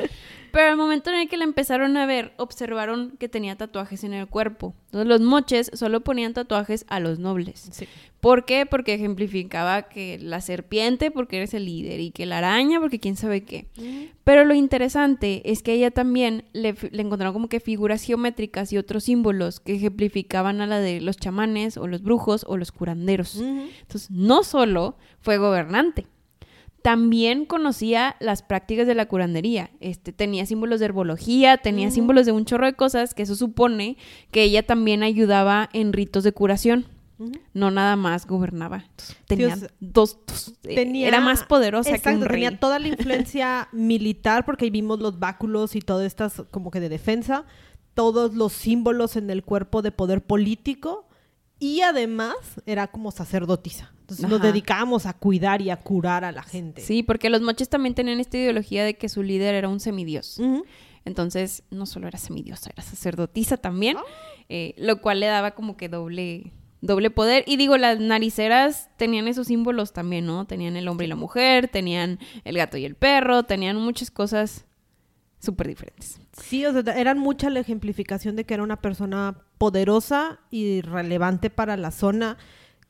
Pero 0.57 0.71
al 0.71 0.79
momento 0.79 1.11
en 1.11 1.17
el 1.17 1.29
que 1.29 1.37
la 1.37 1.45
empezaron 1.45 1.99
a 1.99 2.07
ver, 2.07 2.33
observaron 2.39 3.19
que 3.19 3.29
tenía 3.29 3.57
tatuajes 3.57 4.05
en 4.05 4.15
el 4.15 4.27
cuerpo. 4.27 4.75
Entonces 4.87 5.07
los 5.07 5.21
moches 5.21 5.71
solo 5.75 6.01
ponían 6.01 6.33
tatuajes 6.33 6.87
a 6.89 6.99
los 6.99 7.19
nobles. 7.19 7.69
Sí. 7.73 7.87
¿Por 8.21 8.47
qué? 8.47 8.65
Porque 8.65 8.95
ejemplificaba 8.95 9.83
que 9.83 10.19
la 10.19 10.41
serpiente, 10.41 11.11
porque 11.11 11.37
eres 11.37 11.53
el 11.53 11.67
líder, 11.67 12.01
y 12.01 12.11
que 12.11 12.25
la 12.25 12.39
araña, 12.39 12.81
porque 12.81 12.99
quién 12.99 13.17
sabe 13.17 13.45
qué. 13.45 13.67
Pero 14.25 14.47
lo 14.47 14.55
interesante 14.55 15.43
es 15.45 15.63
que 15.63 15.75
ella 15.75 15.91
también 15.91 16.47
le, 16.55 16.71
encontraron 16.71 17.35
como 17.35 17.51
que 17.51 17.61
figuras 17.61 18.03
geométricas 18.03 18.73
y 18.73 18.79
otros 18.79 19.05
símbolos 19.05 19.61
que 19.61 19.75
ejemplificaban 19.75 20.63
a 20.63 20.67
la 20.67 20.81
de 20.81 21.03
los 21.03 21.19
chamanes 21.19 21.77
o 21.77 21.87
los 21.87 22.03
brujos 22.03 22.47
o 22.49 22.57
los 22.57 22.73
curanderos. 22.73 23.37
Entonces, 23.37 24.11
no 24.11 24.43
solo 24.43 24.97
fue 25.21 25.37
gobernante, 25.37 26.07
también 26.87 27.47
conocía 27.47 28.15
las 28.21 28.43
prácticas 28.43 28.87
de 28.87 28.95
la 28.95 29.07
curandería. 29.07 29.71
Este, 29.81 30.13
tenía 30.13 30.47
símbolos 30.47 30.79
de 30.79 30.87
herbología, 30.87 31.57
tenía 31.57 31.91
símbolos 31.91 32.27
de 32.27 32.31
un 32.33 32.45
chorro 32.45 32.65
de 32.67 32.75
cosas 32.75 33.13
que 33.13 33.25
eso 33.25 33.35
supone 33.35 33.97
que 34.31 34.45
ella 34.45 34.65
también 34.65 35.03
ayudaba 35.03 35.69
en 35.73 35.93
ritos 35.93 36.23
de 36.23 36.31
curación. 36.31 36.87
No 37.55 37.73
nada 37.73 37.97
más 37.97 38.25
gobernaba. 38.29 38.85
Entonces, 38.85 39.17
tenía 39.27 39.57
dos, 39.81 40.17
dos- 40.29 40.55
Tenía- 40.63 41.09
era 41.09 41.21
más 41.21 41.43
poderosa 41.43 41.99
que 41.99 42.09
un 42.11 42.21
rey. 42.21 42.43
tenía 42.43 42.61
toda 42.61 42.79
la 42.79 42.87
influencia 43.27 43.67
militar 43.73 44.45
porque 44.45 44.67
ahí 44.67 44.71
vimos 44.71 45.01
los 45.01 45.19
báculos 45.19 45.75
y 45.75 45.81
todas 45.81 46.07
estas 46.07 46.45
como 46.53 46.71
que 46.71 46.79
de 46.79 46.89
defensa, 46.89 47.45
todos 47.95 48.35
los 48.37 48.53
símbolos 48.53 49.17
en 49.17 49.29
el 49.31 49.43
cuerpo 49.43 49.83
de 49.83 49.91
poder 49.91 50.23
político 50.23 51.06
y 51.59 51.81
además 51.81 52.37
era 52.67 52.87
como 52.87 53.11
sacerdotisa. 53.11 53.93
Entonces 54.01 54.29
nos 54.29 54.41
dedicábamos 54.41 55.05
a 55.07 55.13
cuidar 55.15 55.61
y 55.63 55.71
a 55.71 55.77
curar 55.77 56.25
a 56.25 56.31
la 56.33 56.43
gente. 56.43 56.81
Sí, 56.83 57.03
porque 57.03 57.29
los 57.31 57.41
moches 57.43 57.69
también 57.69 57.95
tenían 57.95 58.21
esta 58.21 58.37
ideología 58.37 58.85
de 58.85 58.95
que 58.97 59.09
su 59.09 59.23
líder 59.23 59.55
era 59.55 59.69
un 59.69 59.81
semidios. 59.81 60.39
Entonces, 61.05 61.63
no 61.71 61.87
solo 61.87 62.09
era 62.09 62.19
semidiosa, 62.19 62.71
era 62.73 62.83
sacerdotisa 62.83 63.57
también, 63.57 63.97
Ah. 63.97 64.03
eh, 64.49 64.75
lo 64.77 65.01
cual 65.01 65.21
le 65.21 65.27
daba 65.27 65.53
como 65.53 65.77
que 65.77 65.89
doble, 65.89 66.53
doble 66.81 67.11
poder. 67.11 67.45
Y 67.47 67.57
digo, 67.57 67.77
las 67.79 67.99
nariceras 68.01 68.91
tenían 68.97 69.29
esos 69.29 69.47
símbolos 69.49 69.93
también, 69.93 70.27
¿no? 70.27 70.47
Tenían 70.47 70.77
el 70.77 70.89
hombre 70.89 71.07
y 71.07 71.09
la 71.09 71.17
mujer, 71.17 71.69
tenían 71.69 72.19
el 72.45 72.57
gato 72.57 72.77
y 72.77 72.85
el 72.85 72.97
perro, 72.97 73.45
tenían 73.45 73.77
muchas 73.77 74.11
cosas 74.11 74.66
súper 75.39 75.69
diferentes. 75.69 76.19
Sí, 76.33 76.65
o 76.67 76.73
sea, 76.73 76.95
eran 76.95 77.19
mucha 77.19 77.51
la 77.51 77.61
ejemplificación 77.61 78.37
de 78.37 78.45
que 78.45 78.55
era 78.55 78.63
una 78.63 78.81
persona 78.81 79.39
poderosa 79.59 80.41
y 80.51 80.81
relevante 80.83 81.51
para 81.51 81.77
la 81.77 81.91
zona. 81.91 82.37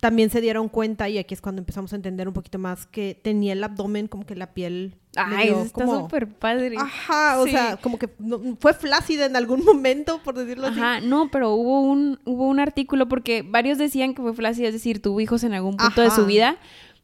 También 0.01 0.29
se 0.29 0.43
dieron 0.43 0.69
cuenta, 0.69 1.09
y 1.09 1.17
aquí 1.17 1.33
es 1.33 1.41
cuando 1.41 1.61
empezamos 1.61 1.93
a 1.93 1.97
entender 1.97 2.29
un 2.29 2.35
poquito 2.35 2.59
más, 2.59 2.87
que 2.87 3.19
tenía 3.21 3.55
el 3.55 3.65
abdomen 3.65 4.09
como 4.09 4.27
que 4.27 4.37
la 4.37 4.53
piel... 4.53 4.95
Ay, 5.17 5.49
está 5.49 5.87
como- 5.87 6.01
súper 6.03 6.29
padre. 6.29 6.77
Ajá, 6.79 7.41
o 7.41 7.47
Sí. 7.47 7.53
sea, 7.53 7.79
como 7.79 7.99
que 7.99 8.11
no- 8.19 8.41
fue 8.61 8.75
flácida 8.75 9.25
en 9.25 9.35
algún 9.37 9.65
momento, 9.65 10.21
por 10.23 10.35
decirlo 10.35 10.67
así. 10.67 10.79
Ajá, 10.79 11.01
no, 11.01 11.31
pero 11.31 11.55
hubo 11.55 11.81
un, 11.81 12.21
hubo 12.27 12.47
un 12.47 12.61
artículo 12.61 13.09
porque 13.09 13.43
varios 13.43 13.79
decían 13.79 14.13
que 14.15 14.21
fue 14.21 14.35
flácida, 14.35 14.69
es 14.69 14.75
decir, 14.75 15.01
tuvo 15.01 15.19
hijos 15.23 15.43
en 15.45 15.55
algún 15.55 15.79
punto 15.79 16.03
de 16.03 16.09
Ajá. 16.09 16.17
su 16.17 16.27
vida, 16.27 16.59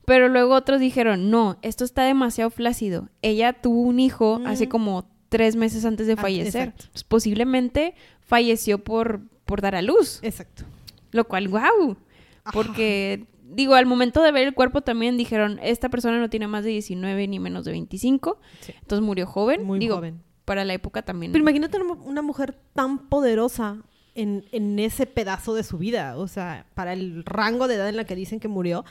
pero 0.04 0.28
luego 0.28 0.54
otros 0.54 0.78
dijeron, 0.78 1.30
no, 1.30 1.56
esto 1.62 1.84
está 1.84 2.02
demasiado 2.04 2.50
flácido. 2.50 3.08
Ella 3.22 3.54
tuvo 3.54 3.80
un 3.80 4.00
hijo 4.00 4.40
Mm. 4.40 4.46
hace 4.48 4.68
como 4.68 5.06
tres 5.32 5.56
meses 5.56 5.84
antes 5.84 6.06
de 6.06 6.12
Ah, 6.12 6.16
fallecer. 6.16 6.72
posiblemente 7.08 7.94
falleció 8.20 8.78
por, 8.84 9.20
por 9.44 9.60
dar 9.62 9.74
a 9.74 9.82
luz, 9.82 10.20
Exacto. 10.22 10.64
lo 11.10 11.24
cual, 11.26 11.48
wow, 11.48 11.96
Ajá. 12.44 12.52
porque... 12.52 13.26
Digo, 13.54 13.74
al 13.74 13.84
momento 13.84 14.22
de 14.22 14.32
ver 14.32 14.46
el 14.48 14.54
cuerpo 14.54 14.80
también 14.80 15.18
dijeron, 15.18 15.58
esta 15.62 15.90
persona 15.90 16.18
no 16.18 16.30
tiene 16.30 16.46
más 16.48 16.64
de 16.64 16.70
19 16.70 17.28
ni 17.28 17.38
menos 17.38 17.66
de 17.66 17.72
25, 17.72 18.40
Sí. 18.60 18.72
entonces 18.80 19.04
murió 19.04 19.26
joven. 19.26 19.62
Muy 19.64 19.78
Digo, 19.78 19.96
joven. 19.96 20.22
para 20.46 20.64
la 20.64 20.72
época 20.72 21.02
también. 21.02 21.32
Pero 21.32 21.42
imagínate 21.42 21.76
una, 21.78 21.92
una 21.92 22.22
mujer 22.22 22.56
tan 22.72 23.10
poderosa 23.10 23.82
en, 24.14 24.46
en 24.52 24.78
ese 24.78 25.04
pedazo 25.04 25.54
de 25.54 25.64
su 25.64 25.76
vida. 25.76 26.16
O 26.16 26.28
sea, 26.28 26.64
para 26.72 26.94
el 26.94 27.24
rango 27.26 27.68
de 27.68 27.74
edad 27.74 27.90
en 27.90 27.98
la 27.98 28.04
que 28.04 28.16
dicen 28.16 28.40
que 28.40 28.48
murió, 28.48 28.86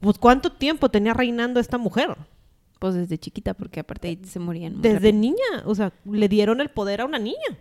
pues 0.00 0.16
¿cuánto 0.16 0.50
tiempo 0.50 0.88
tenía 0.90 1.12
reinando 1.12 1.60
esta 1.60 1.76
mujer? 1.76 2.16
Pues 2.78 2.94
desde 2.94 3.16
chiquita, 3.18 3.54
porque 3.54 3.80
aparte 3.80 4.08
ahí 4.08 4.18
se 4.24 4.38
morían. 4.38 4.74
muy 4.74 4.82
Desde 4.82 4.96
rápido. 4.98 5.20
niña, 5.20 5.62
o 5.64 5.74
sea, 5.74 5.92
le 6.04 6.28
dieron 6.28 6.60
el 6.60 6.68
poder 6.70 7.00
a 7.00 7.04
una 7.06 7.18
niña. 7.18 7.58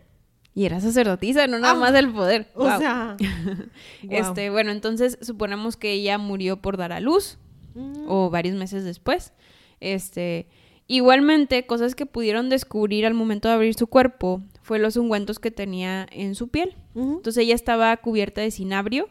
Y 0.54 0.66
era 0.66 0.80
sacerdotisa, 0.80 1.48
no 1.48 1.60
nada 1.60 1.74
Ah, 1.74 1.78
más 1.78 1.94
el 1.96 2.12
poder. 2.12 2.48
O 2.56 2.64
Wow. 2.66 2.78
sea. 2.80 3.18
Este, 4.10 4.50
bueno, 4.50 4.72
entonces 4.72 5.18
suponemos 5.22 5.78
que 5.78 5.92
ella 5.94 6.18
murió 6.18 6.62
por 6.62 6.78
dar 6.78 6.92
a 6.92 7.00
luz 7.00 7.38
Mm. 7.76 8.06
o 8.08 8.30
varios 8.30 8.56
meses 8.56 8.86
después. 8.86 9.34
Este, 9.82 10.48
igualmente, 10.88 11.66
cosas 11.66 11.94
que 11.96 12.06
pudieron 12.06 12.48
descubrir 12.50 13.06
al 13.06 13.14
momento 13.14 13.50
de 13.50 13.54
abrir 13.56 13.74
su 13.74 13.88
cuerpo 13.88 14.42
fue 14.62 14.80
los 14.80 14.96
ungüentos 14.96 15.40
que 15.40 15.52
tenía 15.52 16.08
en 16.12 16.36
su 16.36 16.48
piel. 16.48 16.76
Entonces 16.96 17.38
ella 17.44 17.54
estaba 17.56 17.96
cubierta 17.98 18.40
de 18.42 18.52
cinabrio, 18.52 19.10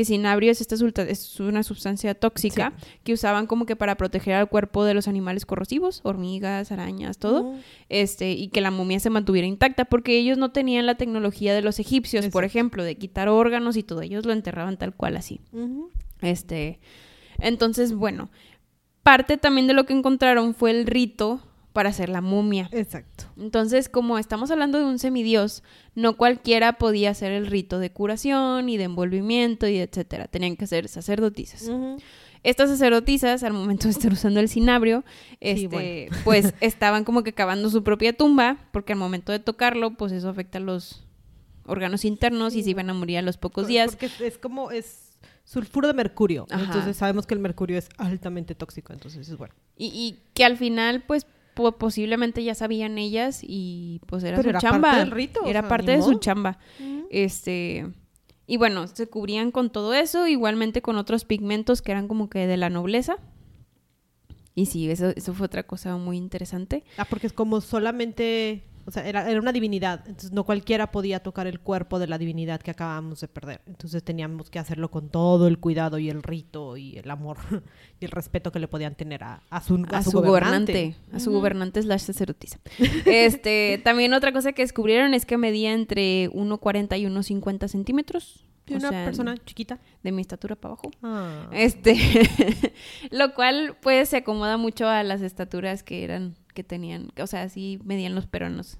que 0.00 0.06
cinabrio 0.06 0.50
es 0.50 0.62
esta 0.62 0.76
es 0.76 1.40
una 1.40 1.62
sustancia 1.62 2.14
tóxica 2.14 2.72
que 3.04 3.12
usaban 3.12 3.46
como 3.46 3.66
que 3.66 3.76
para 3.76 3.98
proteger 3.98 4.32
al 4.32 4.48
cuerpo 4.48 4.82
de 4.82 4.94
los 4.94 5.08
animales 5.08 5.44
corrosivos, 5.44 6.00
hormigas, 6.04 6.72
arañas, 6.72 7.18
todo. 7.18 7.52
Este, 7.90 8.32
y 8.32 8.48
que 8.48 8.62
la 8.62 8.70
momia 8.70 8.98
se 8.98 9.10
mantuviera 9.10 9.46
intacta, 9.46 9.84
porque 9.84 10.16
ellos 10.16 10.38
no 10.38 10.52
tenían 10.52 10.86
la 10.86 10.94
tecnología 10.94 11.52
de 11.52 11.60
los 11.60 11.78
egipcios, 11.80 12.26
por 12.28 12.44
ejemplo, 12.44 12.82
de 12.82 12.96
quitar 12.96 13.28
órganos 13.28 13.76
y 13.76 13.82
todo, 13.82 14.00
ellos 14.00 14.24
lo 14.24 14.32
enterraban 14.32 14.78
tal 14.78 14.94
cual 14.94 15.18
así. 15.18 15.42
Este, 16.22 16.80
entonces, 17.38 17.92
bueno, 17.92 18.30
parte 19.02 19.36
también 19.36 19.66
de 19.66 19.74
lo 19.74 19.84
que 19.84 19.92
encontraron 19.92 20.54
fue 20.54 20.70
el 20.70 20.86
rito 20.86 21.42
para 21.72 21.90
hacer 21.90 22.08
la 22.08 22.20
momia. 22.20 22.68
Exacto. 22.72 23.24
Entonces, 23.36 23.88
como 23.88 24.18
estamos 24.18 24.50
hablando 24.50 24.78
de 24.78 24.84
un 24.84 24.98
semidios, 24.98 25.62
no 25.94 26.16
cualquiera 26.16 26.74
podía 26.74 27.10
hacer 27.10 27.30
el 27.32 27.46
rito 27.46 27.78
de 27.78 27.90
curación 27.92 28.68
y 28.68 28.76
de 28.76 28.84
envolvimiento 28.84 29.68
y 29.68 29.78
etcétera. 29.78 30.26
Tenían 30.26 30.56
que 30.56 30.66
ser 30.66 30.88
sacerdotisas. 30.88 31.70
Estas 32.42 32.70
sacerdotisas, 32.70 33.42
al 33.44 33.52
momento 33.52 33.84
de 33.84 33.90
estar 33.90 34.10
usando 34.12 34.40
el 34.40 34.48
cinabrio, 34.48 35.04
Sí, 35.32 35.36
este, 35.40 35.68
bueno. 35.68 36.16
pues 36.24 36.54
estaban 36.60 37.04
como 37.04 37.22
que 37.22 37.34
cavando 37.34 37.68
su 37.70 37.84
propia 37.84 38.14
tumba, 38.16 38.56
porque 38.72 38.94
al 38.94 38.98
momento 38.98 39.30
de 39.30 39.38
tocarlo, 39.40 39.92
pues 39.94 40.10
eso 40.12 40.28
afecta 40.28 40.58
los 40.58 41.04
órganos 41.66 42.04
internos 42.04 42.54
y 42.56 42.62
se 42.64 42.70
iban 42.70 42.88
a 42.90 42.94
morir 42.94 43.18
a 43.18 43.22
los 43.22 43.36
pocos 43.36 43.64
Por- 43.64 43.68
días. 43.68 43.90
Porque 43.90 44.06
es, 44.06 44.20
es 44.22 44.38
como, 44.38 44.70
es 44.70 45.10
sulfuro 45.44 45.86
de 45.86 45.94
mercurio. 45.94 46.46
Ajá. 46.50 46.64
Entonces 46.64 46.96
sabemos 46.96 47.26
que 47.26 47.34
el 47.34 47.40
mercurio 47.40 47.76
es 47.78 47.88
altamente 47.98 48.54
tóxico, 48.54 48.92
entonces 48.92 49.28
es 49.28 49.36
bueno. 49.36 49.54
Y, 49.76 49.86
y 49.88 50.22
que 50.34 50.44
al 50.44 50.56
final, 50.56 51.04
pues, 51.06 51.26
po- 51.54 51.72
posiblemente 51.78 52.42
ya 52.44 52.54
sabían 52.54 52.98
ellas 52.98 53.40
y 53.42 54.00
pues 54.06 54.22
era 54.24 54.36
Pero 54.36 54.44
su 54.44 54.48
era 54.50 54.60
chamba. 54.60 54.88
parte 54.88 54.98
del 55.00 55.10
rito, 55.10 55.40
o 55.42 55.46
Era 55.48 55.60
sea, 55.60 55.68
parte 55.68 55.92
de 55.92 56.02
su 56.02 56.14
chamba. 56.18 56.58
Este. 57.10 57.86
Y 58.46 58.56
bueno, 58.56 58.86
se 58.88 59.06
cubrían 59.08 59.50
con 59.52 59.70
todo 59.70 59.94
eso, 59.94 60.26
igualmente 60.26 60.82
con 60.82 60.96
otros 60.96 61.24
pigmentos 61.24 61.82
que 61.82 61.92
eran 61.92 62.08
como 62.08 62.28
que 62.28 62.46
de 62.46 62.56
la 62.56 62.68
nobleza. 62.70 63.16
Y 64.54 64.66
sí, 64.66 64.90
eso, 64.90 65.10
eso 65.14 65.32
fue 65.34 65.46
otra 65.46 65.62
cosa 65.62 65.96
muy 65.96 66.16
interesante. 66.16 66.82
Ah, 66.96 67.04
porque 67.08 67.28
es 67.28 67.32
como 67.32 67.60
solamente, 67.60 68.64
o 68.90 68.92
sea, 68.92 69.06
era, 69.06 69.30
era 69.30 69.40
una 69.40 69.52
divinidad, 69.52 70.02
entonces 70.04 70.32
no 70.32 70.42
cualquiera 70.42 70.90
podía 70.90 71.22
tocar 71.22 71.46
el 71.46 71.60
cuerpo 71.60 72.00
de 72.00 72.08
la 72.08 72.18
divinidad 72.18 72.60
que 72.60 72.72
acabábamos 72.72 73.20
de 73.20 73.28
perder. 73.28 73.60
Entonces 73.66 74.02
teníamos 74.02 74.50
que 74.50 74.58
hacerlo 74.58 74.90
con 74.90 75.10
todo 75.10 75.46
el 75.46 75.60
cuidado 75.60 75.98
y 75.98 76.10
el 76.10 76.24
rito 76.24 76.76
y 76.76 76.98
el 76.98 77.08
amor 77.08 77.38
y 78.00 78.04
el 78.04 78.10
respeto 78.10 78.50
que 78.50 78.58
le 78.58 78.66
podían 78.66 78.96
tener 78.96 79.22
a, 79.22 79.44
a 79.48 79.60
su, 79.60 79.86
a, 79.92 80.02
su, 80.02 80.10
gobernante, 80.10 80.96
a 81.12 81.20
su 81.20 81.30
gobernante 81.30 81.80
slash 81.80 82.00
sacerdotisa. 82.00 82.58
Este, 83.06 83.80
también 83.84 84.12
otra 84.12 84.32
cosa 84.32 84.52
que 84.52 84.62
descubrieron 84.62 85.14
es 85.14 85.24
que 85.24 85.38
medía 85.38 85.72
entre 85.72 86.28
1,40 86.32 86.98
y 86.98 87.04
1,50 87.04 87.68
centímetros. 87.68 88.44
O 88.68 88.74
una 88.74 88.88
sea, 88.88 89.04
persona 89.04 89.36
chiquita. 89.44 89.80
de 90.02 90.12
mi 90.12 90.22
estatura 90.22 90.56
para 90.56 90.74
abajo. 90.74 90.90
Ah. 91.02 91.48
Este, 91.52 91.96
lo 93.10 93.34
cual 93.34 93.76
pues 93.80 94.08
se 94.08 94.18
acomoda 94.18 94.56
mucho 94.56 94.88
a 94.88 95.02
las 95.02 95.22
estaturas 95.22 95.82
que 95.82 96.04
eran, 96.04 96.36
que 96.52 96.64
tenían, 96.64 97.10
o 97.20 97.26
sea, 97.26 97.42
así 97.42 97.78
medían 97.84 98.14
los 98.14 98.26
peruanos. 98.26 98.78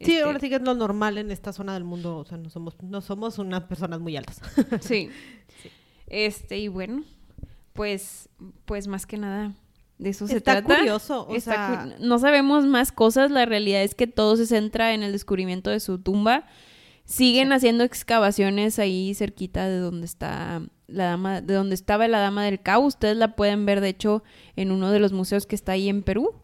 Sí, 0.00 0.12
Este, 0.12 0.22
ahora 0.22 0.38
sí 0.38 0.48
que 0.48 0.56
es 0.56 0.62
lo 0.62 0.74
normal 0.74 1.18
en 1.18 1.30
esta 1.32 1.52
zona 1.52 1.74
del 1.74 1.84
mundo, 1.84 2.18
o 2.18 2.24
sea, 2.24 2.38
no 2.38 2.50
somos, 2.50 2.76
no 2.82 3.00
somos 3.00 3.38
unas 3.38 3.64
personas 3.64 4.00
muy 4.00 4.16
altas. 4.16 4.40
Sí. 4.80 5.08
Este, 6.06 6.58
y 6.58 6.68
bueno, 6.68 7.02
pues, 7.72 8.28
pues 8.64 8.86
más 8.88 9.06
que 9.06 9.18
nada 9.18 9.52
de 9.98 10.10
eso 10.10 10.26
se 10.28 10.40
trata. 10.40 10.76
curioso, 10.76 11.26
o 11.26 11.34
Está 11.34 11.52
sea- 11.84 11.96
cu- 11.96 12.04
no 12.04 12.18
sabemos 12.18 12.64
más 12.66 12.92
cosas, 12.92 13.30
la 13.30 13.44
realidad 13.46 13.82
es 13.82 13.94
que 13.94 14.06
todo 14.06 14.36
se 14.36 14.46
centra 14.46 14.94
en 14.94 15.02
el 15.02 15.12
descubrimiento 15.12 15.70
de 15.70 15.80
su 15.80 15.98
tumba. 15.98 16.46
Siguen 17.04 17.52
haciendo 17.52 17.84
excavaciones 17.84 18.78
ahí 18.78 19.14
cerquita 19.14 19.66
de 19.66 19.78
donde 19.78 20.04
está 20.06 20.62
la 20.86 21.04
dama, 21.06 21.40
de 21.40 21.54
donde 21.54 21.74
estaba 21.74 22.06
la 22.06 22.18
dama 22.20 22.44
del 22.44 22.60
Cabo. 22.62 22.86
Ustedes 22.86 23.16
la 23.16 23.34
pueden 23.34 23.64
ver, 23.66 23.80
de 23.80 23.88
hecho, 23.88 24.22
en 24.56 24.70
uno 24.72 24.90
de 24.90 25.00
los 25.00 25.12
museos 25.12 25.46
que 25.46 25.54
está 25.56 25.72
ahí 25.72 25.88
en 25.88 26.02
Perú. 26.02 26.34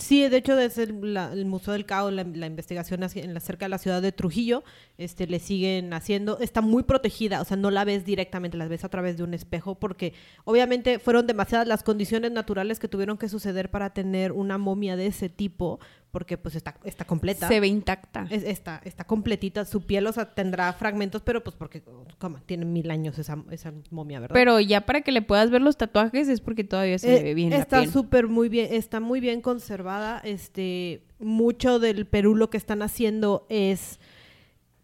Sí, 0.00 0.26
de 0.30 0.38
hecho, 0.38 0.56
desde 0.56 0.84
el, 0.84 1.12
la- 1.12 1.30
el 1.30 1.44
Museo 1.44 1.74
del 1.74 1.84
Cao, 1.84 2.10
la, 2.10 2.22
investigación 2.46 3.02
en 3.14 3.34
la, 3.34 3.40
cerca 3.40 3.66
de 3.66 3.68
la 3.68 3.76
ciudad 3.76 4.00
de 4.00 4.12
Trujillo, 4.12 4.64
este, 4.96 5.26
le 5.26 5.38
siguen 5.40 5.92
haciendo, 5.92 6.38
está 6.38 6.62
muy 6.62 6.84
protegida, 6.84 7.38
o 7.42 7.44
sea, 7.44 7.58
no 7.58 7.70
la 7.70 7.84
ves 7.84 8.06
directamente, 8.06 8.56
la 8.56 8.66
ves 8.66 8.82
a 8.82 8.88
través 8.88 9.18
de 9.18 9.24
un 9.24 9.34
espejo, 9.34 9.74
porque 9.74 10.14
obviamente 10.44 10.98
fueron 11.00 11.26
demasiadas 11.26 11.68
las 11.68 11.82
condiciones 11.82 12.32
naturales 12.32 12.78
que 12.78 12.88
tuvieron 12.88 13.18
que 13.18 13.28
suceder 13.28 13.70
para 13.70 13.90
tener 13.92 14.32
una 14.32 14.56
momia 14.56 14.96
de 14.96 15.06
ese 15.06 15.28
tipo, 15.28 15.80
porque 16.10 16.36
pues 16.38 16.54
está, 16.56 16.74
está 16.84 17.04
completa. 17.04 17.46
Se 17.48 17.60
ve 17.60 17.66
intacta. 17.68 18.26
Es- 18.30 18.42
está, 18.44 18.80
está 18.84 19.04
completita, 19.04 19.64
su 19.64 19.82
piel, 19.86 20.06
o 20.06 20.12
sea, 20.12 20.34
tendrá 20.34 20.72
fragmentos, 20.72 21.22
pero 21.22 21.42
pues 21.44 21.54
porque, 21.56 21.82
como, 22.18 22.38
tiene 22.40 22.64
mil 22.64 22.90
años 22.90 23.18
esa, 23.18 23.42
esa 23.50 23.72
momia, 23.90 24.20
¿verdad? 24.20 24.34
Pero 24.34 24.60
ya 24.60 24.80
para 24.82 25.02
que 25.02 25.12
le 25.12 25.22
puedas 25.22 25.50
ver 25.50 25.62
los 25.62 25.76
tatuajes 25.76 26.28
es 26.28 26.40
porque 26.40 26.64
todavía 26.64 26.98
se 26.98 27.08
le 27.08 27.20
Eh, 27.20 27.22
ve 27.22 27.34
bien 27.34 27.52
está 27.52 27.86
súper 27.86 28.28
muy 28.28 28.48
bien, 28.48 28.72
está 28.72 29.00
muy 29.00 29.20
bien 29.20 29.40
conservada. 29.40 30.20
Este, 30.24 31.02
mucho 31.18 31.78
del 31.78 32.06
Perú 32.06 32.34
lo 32.34 32.50
que 32.50 32.56
están 32.56 32.82
haciendo 32.82 33.46
es 33.48 34.00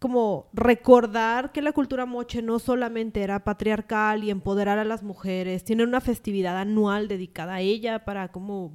como 0.07 0.47
recordar 0.53 1.51
que 1.51 1.61
la 1.63 1.73
cultura 1.73 2.07
moche 2.07 2.41
no 2.41 2.61
solamente 2.61 3.23
era 3.23 3.43
patriarcal 3.43 4.23
y 4.23 4.31
empoderar 4.31 4.79
a 4.79 4.85
las 4.85 5.03
mujeres, 5.03 5.65
tienen 5.65 5.89
una 5.89 6.01
festividad 6.01 6.57
anual 6.57 7.09
dedicada 7.09 7.55
a 7.55 7.61
ella 7.61 8.05
para 8.05 8.29
como 8.29 8.73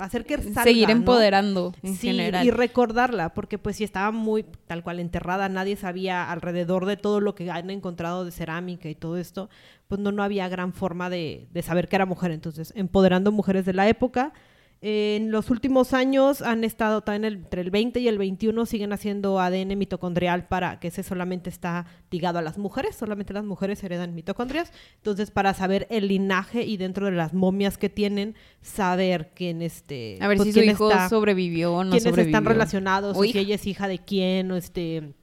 hacer 0.00 0.24
que 0.24 0.38
salga, 0.38 0.62
Seguir 0.62 0.88
¿no? 0.88 0.92
empoderando 0.94 1.74
en 1.82 1.94
Sí, 1.94 2.06
general. 2.08 2.46
y 2.46 2.50
recordarla, 2.50 3.34
porque 3.34 3.58
pues 3.58 3.76
si 3.76 3.84
estaba 3.84 4.10
muy 4.12 4.46
tal 4.66 4.82
cual 4.82 4.98
enterrada, 4.98 5.50
nadie 5.50 5.76
sabía 5.76 6.30
alrededor 6.32 6.86
de 6.86 6.96
todo 6.96 7.20
lo 7.20 7.34
que 7.34 7.50
han 7.50 7.68
encontrado 7.68 8.24
de 8.24 8.30
cerámica 8.30 8.88
y 8.88 8.94
todo 8.94 9.18
esto, 9.18 9.50
pues 9.88 10.00
no, 10.00 10.10
no 10.10 10.22
había 10.22 10.48
gran 10.48 10.72
forma 10.72 11.10
de, 11.10 11.48
de 11.52 11.60
saber 11.60 11.86
que 11.88 11.96
era 11.96 12.06
mujer. 12.06 12.30
Entonces, 12.30 12.72
empoderando 12.76 13.30
mujeres 13.30 13.66
de 13.66 13.74
la 13.74 13.88
época. 13.88 14.32
En 14.82 15.30
los 15.30 15.48
últimos 15.50 15.94
años 15.94 16.42
han 16.42 16.62
estado 16.62 17.00
también 17.00 17.32
entre 17.32 17.62
el 17.62 17.70
20 17.70 17.98
y 17.98 18.08
el 18.08 18.18
21 18.18 18.66
siguen 18.66 18.92
haciendo 18.92 19.40
ADN 19.40 19.76
mitocondrial 19.76 20.46
para 20.48 20.78
que 20.78 20.88
ese 20.88 21.02
solamente 21.02 21.48
está 21.48 21.86
ligado 22.10 22.38
a 22.38 22.42
las 22.42 22.58
mujeres, 22.58 22.94
solamente 22.94 23.32
las 23.32 23.44
mujeres 23.44 23.82
heredan 23.82 24.14
mitocondrias. 24.14 24.72
Entonces, 24.96 25.30
para 25.30 25.54
saber 25.54 25.86
el 25.90 26.08
linaje 26.08 26.62
y 26.64 26.76
dentro 26.76 27.06
de 27.06 27.12
las 27.12 27.32
momias 27.32 27.78
que 27.78 27.88
tienen, 27.88 28.34
saber 28.60 29.32
quién 29.34 29.62
este 29.62 30.18
A 30.20 30.28
ver 30.28 30.36
pues, 30.36 30.48
si 30.48 30.52
su 30.52 30.60
quién 30.60 30.70
hijo 30.72 30.90
está- 30.90 31.08
sobrevivió 31.08 31.72
o 31.74 31.82
no 31.82 31.90
quiénes 31.92 32.02
sobrevivió. 32.04 32.36
están 32.36 32.44
relacionados, 32.44 33.16
O 33.16 33.20
o 33.20 33.24
si 33.24 33.36
ella 33.38 33.54
es 33.54 33.66
hija 33.66 33.88
de 33.88 33.98
quién, 34.00 34.52
o 34.52 34.56
este... 34.56 35.14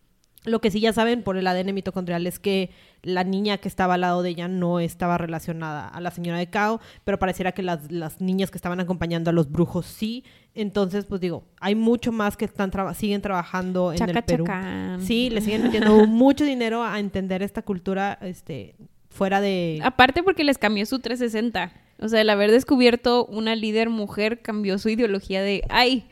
Lo 0.45 0.59
que 0.59 0.71
sí 0.71 0.79
ya 0.81 0.91
saben 0.93 1.23
por 1.23 1.37
el 1.37 1.47
ADN 1.47 1.73
mitocondrial 1.73 2.27
es 2.27 2.37
que 2.37 2.69
la 3.01 3.23
niña 3.23 3.57
que 3.57 3.67
estaba 3.69 3.93
al 3.93 4.01
lado 4.01 4.21
de 4.23 4.29
ella 4.31 4.47
no 4.49 4.79
estaba 4.81 5.17
relacionada 5.17 5.87
a 5.87 6.01
la 6.01 6.11
señora 6.11 6.37
de 6.37 6.47
Cao, 6.47 6.81
pero 7.05 7.17
pareciera 7.19 7.53
que 7.53 7.63
las, 7.63 7.91
las 7.91 8.19
niñas 8.19 8.51
que 8.51 8.57
estaban 8.57 8.79
acompañando 8.81 9.29
a 9.29 9.33
los 9.33 9.49
brujos 9.49 9.85
sí. 9.85 10.23
Entonces, 10.55 11.05
pues 11.05 11.21
digo, 11.21 11.43
hay 11.59 11.75
mucho 11.75 12.11
más 12.11 12.35
que 12.37 12.45
están 12.45 12.71
traba- 12.71 12.93
siguen 12.93 13.21
trabajando 13.21 13.91
en 13.91 13.97
Chaca, 13.97 14.19
el 14.19 14.23
Perú. 14.25 14.45
Sí, 15.01 15.29
le 15.29 15.41
siguen 15.41 15.63
metiendo 15.63 16.05
mucho 16.07 16.43
dinero 16.45 16.83
a 16.83 16.99
entender 16.99 17.41
esta 17.41 17.61
cultura 17.61 18.17
este, 18.21 18.75
fuera 19.09 19.39
de... 19.41 19.79
Aparte 19.83 20.23
porque 20.23 20.43
les 20.43 20.57
cambió 20.57 20.85
su 20.85 20.99
360. 20.99 21.71
O 21.99 22.09
sea, 22.09 22.19
el 22.21 22.29
haber 22.29 22.51
descubierto 22.51 23.25
una 23.27 23.55
líder 23.55 23.89
mujer 23.89 24.41
cambió 24.41 24.77
su 24.77 24.89
ideología 24.89 25.41
de, 25.41 25.63
ay, 25.69 26.05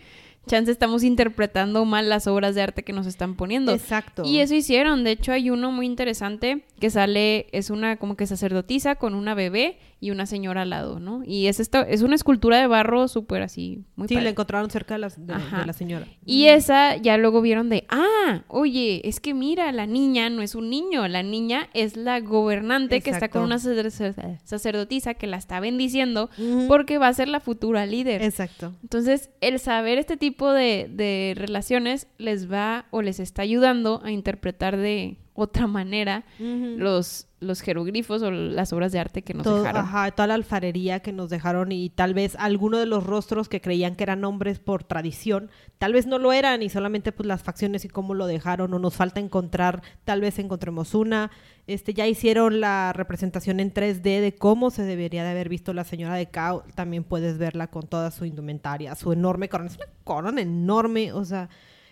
chance 0.52 0.70
estamos 0.70 1.04
interpretando 1.04 1.86
mal 1.86 2.10
las 2.10 2.28
obras 2.28 2.56
de 2.56 2.62
arte 2.62 2.84
que 2.84 2.92
nos 2.92 3.08
están 3.08 3.36
poniendo. 3.36 3.72
Exacto. 3.72 4.24
Y 4.26 4.40
eso 4.40 4.54
hicieron. 4.54 5.06
De 5.06 5.12
hecho, 5.12 5.32
hay 5.32 5.50
uno 5.50 5.72
muy 5.72 5.86
interesante 5.86 6.66
que 6.78 6.90
sale, 6.90 7.48
es 7.54 7.70
una 7.70 7.96
como 7.96 8.18
que 8.18 8.28
sacerdotisa 8.28 8.96
con 8.96 9.16
una 9.16 9.34
bebé 9.34 9.78
y 10.04 10.10
una 10.12 10.26
señora 10.26 10.64
al 10.64 10.72
lado, 10.72 11.00
¿no? 11.00 11.22
Y 11.24 11.46
es 11.48 11.60
esta, 11.60 11.84
es 11.84 12.02
una 12.02 12.16
escultura 12.16 12.60
de 12.60 12.66
barro 12.68 13.08
súper 13.08 13.44
así, 13.44 13.86
muy 13.96 14.08
Sí, 14.08 14.16
padre. 14.16 14.24
la 14.26 14.30
encontraron 14.32 14.70
cerca 14.72 14.96
de, 14.96 15.00
las- 15.00 15.26
de- 15.26 15.34
la 15.66 15.74
señora. 15.74 16.08
Y 16.26 16.48
esa 16.48 16.98
ya 16.98 17.16
luego 17.18 17.40
vieron 17.42 17.70
de, 17.70 17.86
ah, 17.88 18.42
oye, 18.48 19.08
es 19.08 19.20
que 19.20 19.34
mira, 19.36 19.72
la 19.72 19.86
niña 19.86 20.30
no 20.32 20.42
es 20.42 20.56
un 20.56 20.70
niño, 20.72 21.08
la 21.08 21.22
niña 21.24 21.70
es 21.76 21.96
la 21.96 22.20
gobernante 22.20 23.02
que 23.02 23.12
está 23.12 23.30
con 23.30 23.44
una 23.44 23.60
sacer- 23.60 24.40
sacerdotisa 24.44 25.14
que 25.14 25.28
la 25.28 25.38
está 25.38 25.60
bendiciendo 25.60 26.30
porque 26.68 26.98
va 26.98 27.08
a 27.08 27.14
ser 27.14 27.28
la 27.28 27.40
futura 27.40 27.86
líder. 27.86 28.24
Exacto. 28.24 28.74
Entonces, 28.82 29.30
el 29.40 29.60
saber 29.60 30.00
este 30.00 30.18
tipo 30.18 30.52
de, 30.52 30.90
de 30.92 31.34
relaciones 31.38 32.08
les 32.18 32.52
va 32.52 32.86
o 32.92 33.02
les 33.04 33.20
está 33.20 33.44
ayudando 33.44 34.02
a 34.04 34.12
interpretar 34.12 34.78
de 34.78 35.18
otra 35.42 35.68
manera 35.68 36.24
los, 36.40 37.28
los 37.40 37.62
jeroglifos 37.62 38.22
o 38.22 38.32
las 38.32 38.72
obras 38.74 38.92
de 38.92 39.00
arte 39.00 39.24
que 39.24 39.34
nos 39.34 39.46
dejaron. 39.46 39.82
Ajá, 39.82 40.12
toda 40.12 40.28
la 40.28 40.34
alfarería 40.36 41.00
que 41.00 41.12
nos 41.12 41.30
dejaron 41.30 41.72
y 41.72 41.90
tal 41.90 42.14
vez 42.14 42.36
alguno 42.38 42.78
de 42.78 42.86
los 42.86 43.04
rostros 43.04 43.50
que 43.50 43.62
creían 43.62 43.96
que 43.96 44.04
eran 44.04 44.24
hombres 44.24 44.60
por 44.60 44.84
tradición, 44.84 45.50
tal 45.78 45.94
vez 45.94 46.06
no 46.06 46.20
lo 46.20 46.34
eran 46.34 46.62
y 46.62 46.70
solamente 46.70 47.12
pues 47.12 47.28
las 47.28 47.44
facciones 47.44 47.86
y 47.86 47.90
cómo 47.90 48.14
lo 48.14 48.28
dejaron 48.28 48.74
o 48.74 48.80
nos 48.80 48.96
falta 48.96 49.20
encontrar, 49.20 49.82
tal 50.04 50.22
vez 50.22 50.40
encontremos 50.40 50.94
una. 50.94 51.32
Este, 51.68 51.94
ya 51.94 52.08
hicieron 52.08 52.60
la 52.60 52.92
representación 52.94 53.60
en 53.60 53.74
3D 53.74 54.02
de 54.02 54.36
cómo 54.38 54.72
se 54.72 54.84
debería 54.84 55.24
de 55.24 55.30
haber 55.30 55.48
visto 55.48 55.74
la 55.74 55.84
señora 55.84 56.16
de 56.16 56.28
Cao. 56.30 56.64
También 56.76 57.04
puedes 57.04 57.38
verla 57.38 57.68
con 57.68 57.88
toda 57.88 58.12
su 58.12 58.26
indumentaria, 58.26 58.96
su 58.96 59.14
enorme 59.14 59.48
corona. 59.48 59.70
Es 59.70 59.78
una 59.78 59.88
corona 60.04 60.42
enorme, 60.42 61.14
o 61.14 61.24
sea, 61.24 61.50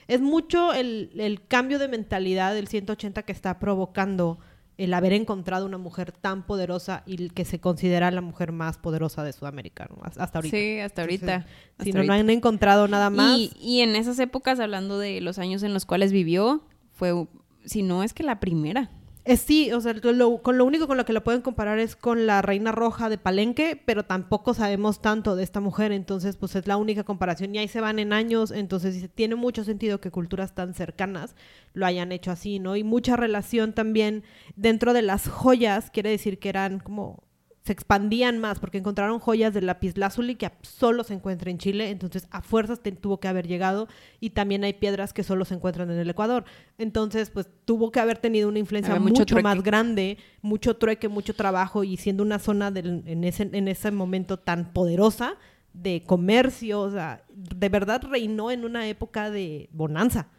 es 0.09 0.21
mucho 0.21 0.73
el, 0.73 1.11
el 1.17 1.45
cambio 1.47 1.77
de 1.79 1.87
mentalidad 1.87 2.53
del 2.53 2.67
180 2.67 3.23
que 3.23 3.31
está 3.31 3.59
provocando 3.59 4.39
el 4.79 4.93
haber 4.93 5.13
encontrado 5.13 5.65
una 5.65 5.77
mujer 5.77 6.11
tan 6.11 6.45
poderosa 6.45 7.03
y 7.05 7.29
que 7.29 7.45
se 7.45 7.59
considera 7.59 8.09
la 8.11 8.21
mujer 8.21 8.51
más 8.51 8.77
poderosa 8.77 9.23
de 9.23 9.33
Sudamérica, 9.33 9.87
hasta 10.01 10.39
ahorita. 10.39 10.57
Sí, 10.57 10.79
hasta 10.79 11.01
ahorita. 11.01 11.45
si 11.83 11.91
no, 11.91 12.03
no 12.03 12.13
han 12.13 12.29
encontrado 12.29 12.87
nada 12.87 13.09
más. 13.09 13.37
Y, 13.37 13.51
y, 13.59 13.81
en 13.81 13.95
esas 13.95 14.17
épocas, 14.19 14.59
hablando 14.59 14.97
de 14.97 15.21
los 15.21 15.37
años 15.37 15.63
en 15.63 15.73
los 15.73 15.85
cuales 15.85 16.11
vivió, 16.11 16.63
fue, 16.93 17.27
si 17.65 17.83
no 17.83 18.03
es 18.03 18.13
que 18.13 18.23
la 18.23 18.39
primera. 18.39 18.89
Eh, 19.29 19.37
sí, 19.37 19.71
o 19.73 19.79
sea, 19.79 19.93
lo, 19.93 20.41
con 20.41 20.57
lo 20.57 20.65
único 20.65 20.87
con 20.87 20.97
lo 20.97 21.05
que 21.05 21.13
lo 21.13 21.23
pueden 21.23 21.43
comparar 21.43 21.77
es 21.77 21.95
con 21.95 22.25
la 22.25 22.41
Reina 22.41 22.71
Roja 22.71 23.09
de 23.09 23.19
Palenque, 23.19 23.79
pero 23.85 24.03
tampoco 24.03 24.55
sabemos 24.55 25.03
tanto 25.03 25.35
de 25.35 25.43
esta 25.43 25.59
mujer, 25.59 25.91
entonces 25.91 26.35
pues 26.35 26.55
es 26.55 26.65
la 26.65 26.77
única 26.77 27.03
comparación 27.03 27.53
y 27.53 27.59
ahí 27.59 27.67
se 27.67 27.79
van 27.79 27.99
en 27.99 28.11
años, 28.11 28.49
entonces 28.49 29.07
tiene 29.13 29.35
mucho 29.35 29.63
sentido 29.63 30.01
que 30.01 30.09
culturas 30.09 30.55
tan 30.55 30.73
cercanas 30.73 31.35
lo 31.73 31.85
hayan 31.85 32.11
hecho 32.11 32.31
así, 32.31 32.57
¿no? 32.57 32.75
Y 32.75 32.83
mucha 32.83 33.17
relación 33.17 33.73
también 33.73 34.23
dentro 34.55 34.93
de 34.93 35.03
las 35.03 35.27
joyas, 35.27 35.91
quiere 35.91 36.09
decir 36.09 36.39
que 36.39 36.49
eran 36.49 36.79
como 36.79 37.21
se 37.69 37.73
expandían 37.73 38.39
más 38.39 38.59
porque 38.59 38.79
encontraron 38.79 39.19
joyas 39.19 39.53
del 39.53 39.67
lapislázuli 39.67 40.33
que 40.33 40.49
solo 40.63 41.03
se 41.03 41.13
encuentra 41.13 41.51
en 41.51 41.59
Chile, 41.59 41.91
entonces 41.91 42.27
a 42.31 42.41
fuerzas 42.41 42.81
tuvo 42.99 43.19
que 43.19 43.27
haber 43.27 43.47
llegado 43.47 43.87
y 44.19 44.31
también 44.31 44.63
hay 44.63 44.73
piedras 44.73 45.13
que 45.13 45.21
solo 45.21 45.45
se 45.45 45.53
encuentran 45.53 45.91
en 45.91 45.99
el 45.99 46.09
Ecuador. 46.09 46.45
Entonces, 46.79 47.29
pues 47.29 47.47
tuvo 47.65 47.91
que 47.91 47.99
haber 47.99 48.17
tenido 48.17 48.49
una 48.49 48.57
influencia 48.57 48.99
mucho, 48.99 49.23
más 49.43 49.61
grande, 49.61 50.17
mucho 50.41 50.77
trueque, 50.77 51.09
mucho 51.09 51.35
trabajo 51.35 51.83
y 51.83 51.97
siendo 51.97 52.23
una 52.23 52.39
zona 52.39 52.73
en, 52.73 53.23
ese, 53.23 53.47
en 53.53 53.67
ese 53.67 53.91
momento 53.91 54.39
tan 54.39 54.73
poderosa 54.73 55.37
de 55.71 56.01
comercio, 56.01 56.81
o 56.81 56.89
sea, 56.89 57.23
de 57.29 57.69
verdad 57.69 58.01
reinó 58.01 58.49
en 58.49 58.65
una 58.65 58.87
época 58.87 59.29
de 59.29 59.69
bonanza 59.73 60.29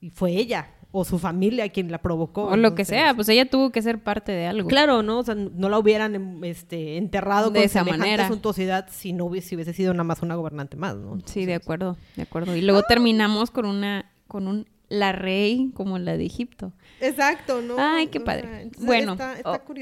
y 0.00 0.08
fue 0.08 0.30
ella 0.30 0.70
o 0.92 1.04
su 1.04 1.18
familia 1.18 1.68
quien 1.70 1.90
la 1.90 1.98
provocó. 1.98 2.44
O 2.44 2.56
lo 2.56 2.74
que 2.74 2.84
sea, 2.84 3.14
pues 3.14 3.28
ella 3.30 3.48
tuvo 3.48 3.70
que 3.70 3.80
ser 3.80 3.98
parte 3.98 4.30
de 4.30 4.46
algo. 4.46 4.68
Claro, 4.68 5.02
¿no? 5.02 5.20
O 5.20 5.24
sea, 5.24 5.34
no 5.34 5.68
la 5.68 5.78
hubieran 5.78 6.14
em, 6.14 6.44
este, 6.44 6.98
enterrado 6.98 7.50
de 7.50 7.60
con 7.60 7.64
esa 7.64 7.82
manera. 7.82 8.28
suntuosidad 8.28 8.86
si 8.90 9.12
no 9.12 9.24
hubiese, 9.24 9.48
si 9.48 9.54
hubiese 9.56 9.72
sido 9.72 9.94
nada 9.94 10.04
más 10.04 10.22
una 10.22 10.34
gobernante 10.34 10.76
más, 10.76 10.96
¿no? 10.96 11.18
sí, 11.24 11.46
de 11.46 11.54
acuerdo, 11.54 11.96
de 12.14 12.22
acuerdo. 12.22 12.54
Y 12.54 12.60
luego 12.60 12.82
terminamos 12.82 13.50
con 13.50 13.64
una, 13.64 14.12
con 14.28 14.46
un 14.46 14.66
la 14.92 15.12
rey 15.12 15.70
como 15.72 15.98
la 15.98 16.18
de 16.18 16.26
Egipto. 16.26 16.72
Exacto, 17.00 17.62
¿no? 17.62 17.76
Ay, 17.78 18.08
qué 18.08 18.20
padre. 18.20 18.70
bueno, 18.80 19.16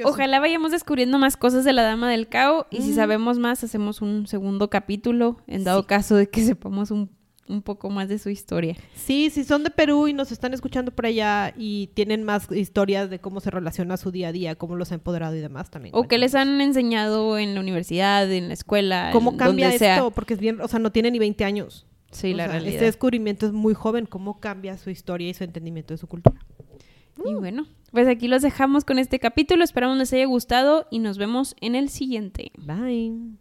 ojalá 0.04 0.38
vayamos 0.38 0.70
descubriendo 0.70 1.18
más 1.18 1.36
cosas 1.36 1.64
de 1.64 1.72
la 1.72 1.82
Dama 1.82 2.08
del 2.08 2.28
Cao 2.28 2.68
y 2.70 2.82
si 2.82 2.94
sabemos 2.94 3.40
más 3.40 3.64
hacemos 3.64 4.02
un 4.02 4.28
segundo 4.28 4.70
capítulo 4.70 5.38
en 5.48 5.64
dado 5.64 5.84
caso 5.88 6.14
de 6.14 6.28
que 6.28 6.42
sepamos 6.44 6.92
un 6.92 7.10
un 7.50 7.62
poco 7.62 7.90
más 7.90 8.08
de 8.08 8.18
su 8.18 8.30
historia. 8.30 8.76
Sí, 8.94 9.30
si 9.30 9.44
son 9.44 9.64
de 9.64 9.70
Perú 9.70 10.08
y 10.08 10.12
nos 10.12 10.32
están 10.32 10.54
escuchando 10.54 10.92
por 10.92 11.06
allá 11.06 11.52
y 11.56 11.88
tienen 11.94 12.24
más 12.24 12.50
historias 12.50 13.10
de 13.10 13.18
cómo 13.18 13.40
se 13.40 13.50
relaciona 13.50 13.96
su 13.96 14.10
día 14.10 14.28
a 14.28 14.32
día, 14.32 14.54
cómo 14.54 14.76
los 14.76 14.92
ha 14.92 14.94
empoderado 14.94 15.34
y 15.34 15.40
demás 15.40 15.70
también. 15.70 15.94
O 15.94 16.08
que 16.08 16.18
les 16.18 16.34
han 16.34 16.60
enseñado 16.60 17.38
en 17.38 17.54
la 17.54 17.60
universidad, 17.60 18.30
en 18.30 18.48
la 18.48 18.54
escuela. 18.54 19.10
¿Cómo 19.12 19.36
cambia 19.36 19.74
esto? 19.74 20.10
Porque 20.12 20.34
es 20.34 20.40
bien, 20.40 20.60
o 20.60 20.68
sea, 20.68 20.78
no 20.78 20.92
tiene 20.92 21.10
ni 21.10 21.18
20 21.18 21.44
años. 21.44 21.86
Sí, 22.10 22.34
la 22.34 22.46
realidad. 22.46 22.74
Este 22.74 22.84
descubrimiento 22.86 23.46
es 23.46 23.52
muy 23.52 23.74
joven, 23.74 24.06
cómo 24.06 24.40
cambia 24.40 24.76
su 24.78 24.90
historia 24.90 25.28
y 25.28 25.34
su 25.34 25.44
entendimiento 25.44 25.94
de 25.94 25.98
su 25.98 26.06
cultura. 26.06 26.40
Y 27.24 27.34
bueno, 27.34 27.66
pues 27.92 28.08
aquí 28.08 28.28
los 28.28 28.42
dejamos 28.42 28.84
con 28.84 28.98
este 28.98 29.18
capítulo. 29.18 29.62
Esperamos 29.62 29.98
les 29.98 30.12
haya 30.12 30.24
gustado 30.26 30.86
y 30.90 31.00
nos 31.00 31.18
vemos 31.18 31.54
en 31.60 31.74
el 31.74 31.88
siguiente. 31.88 32.50
Bye. 32.56 33.36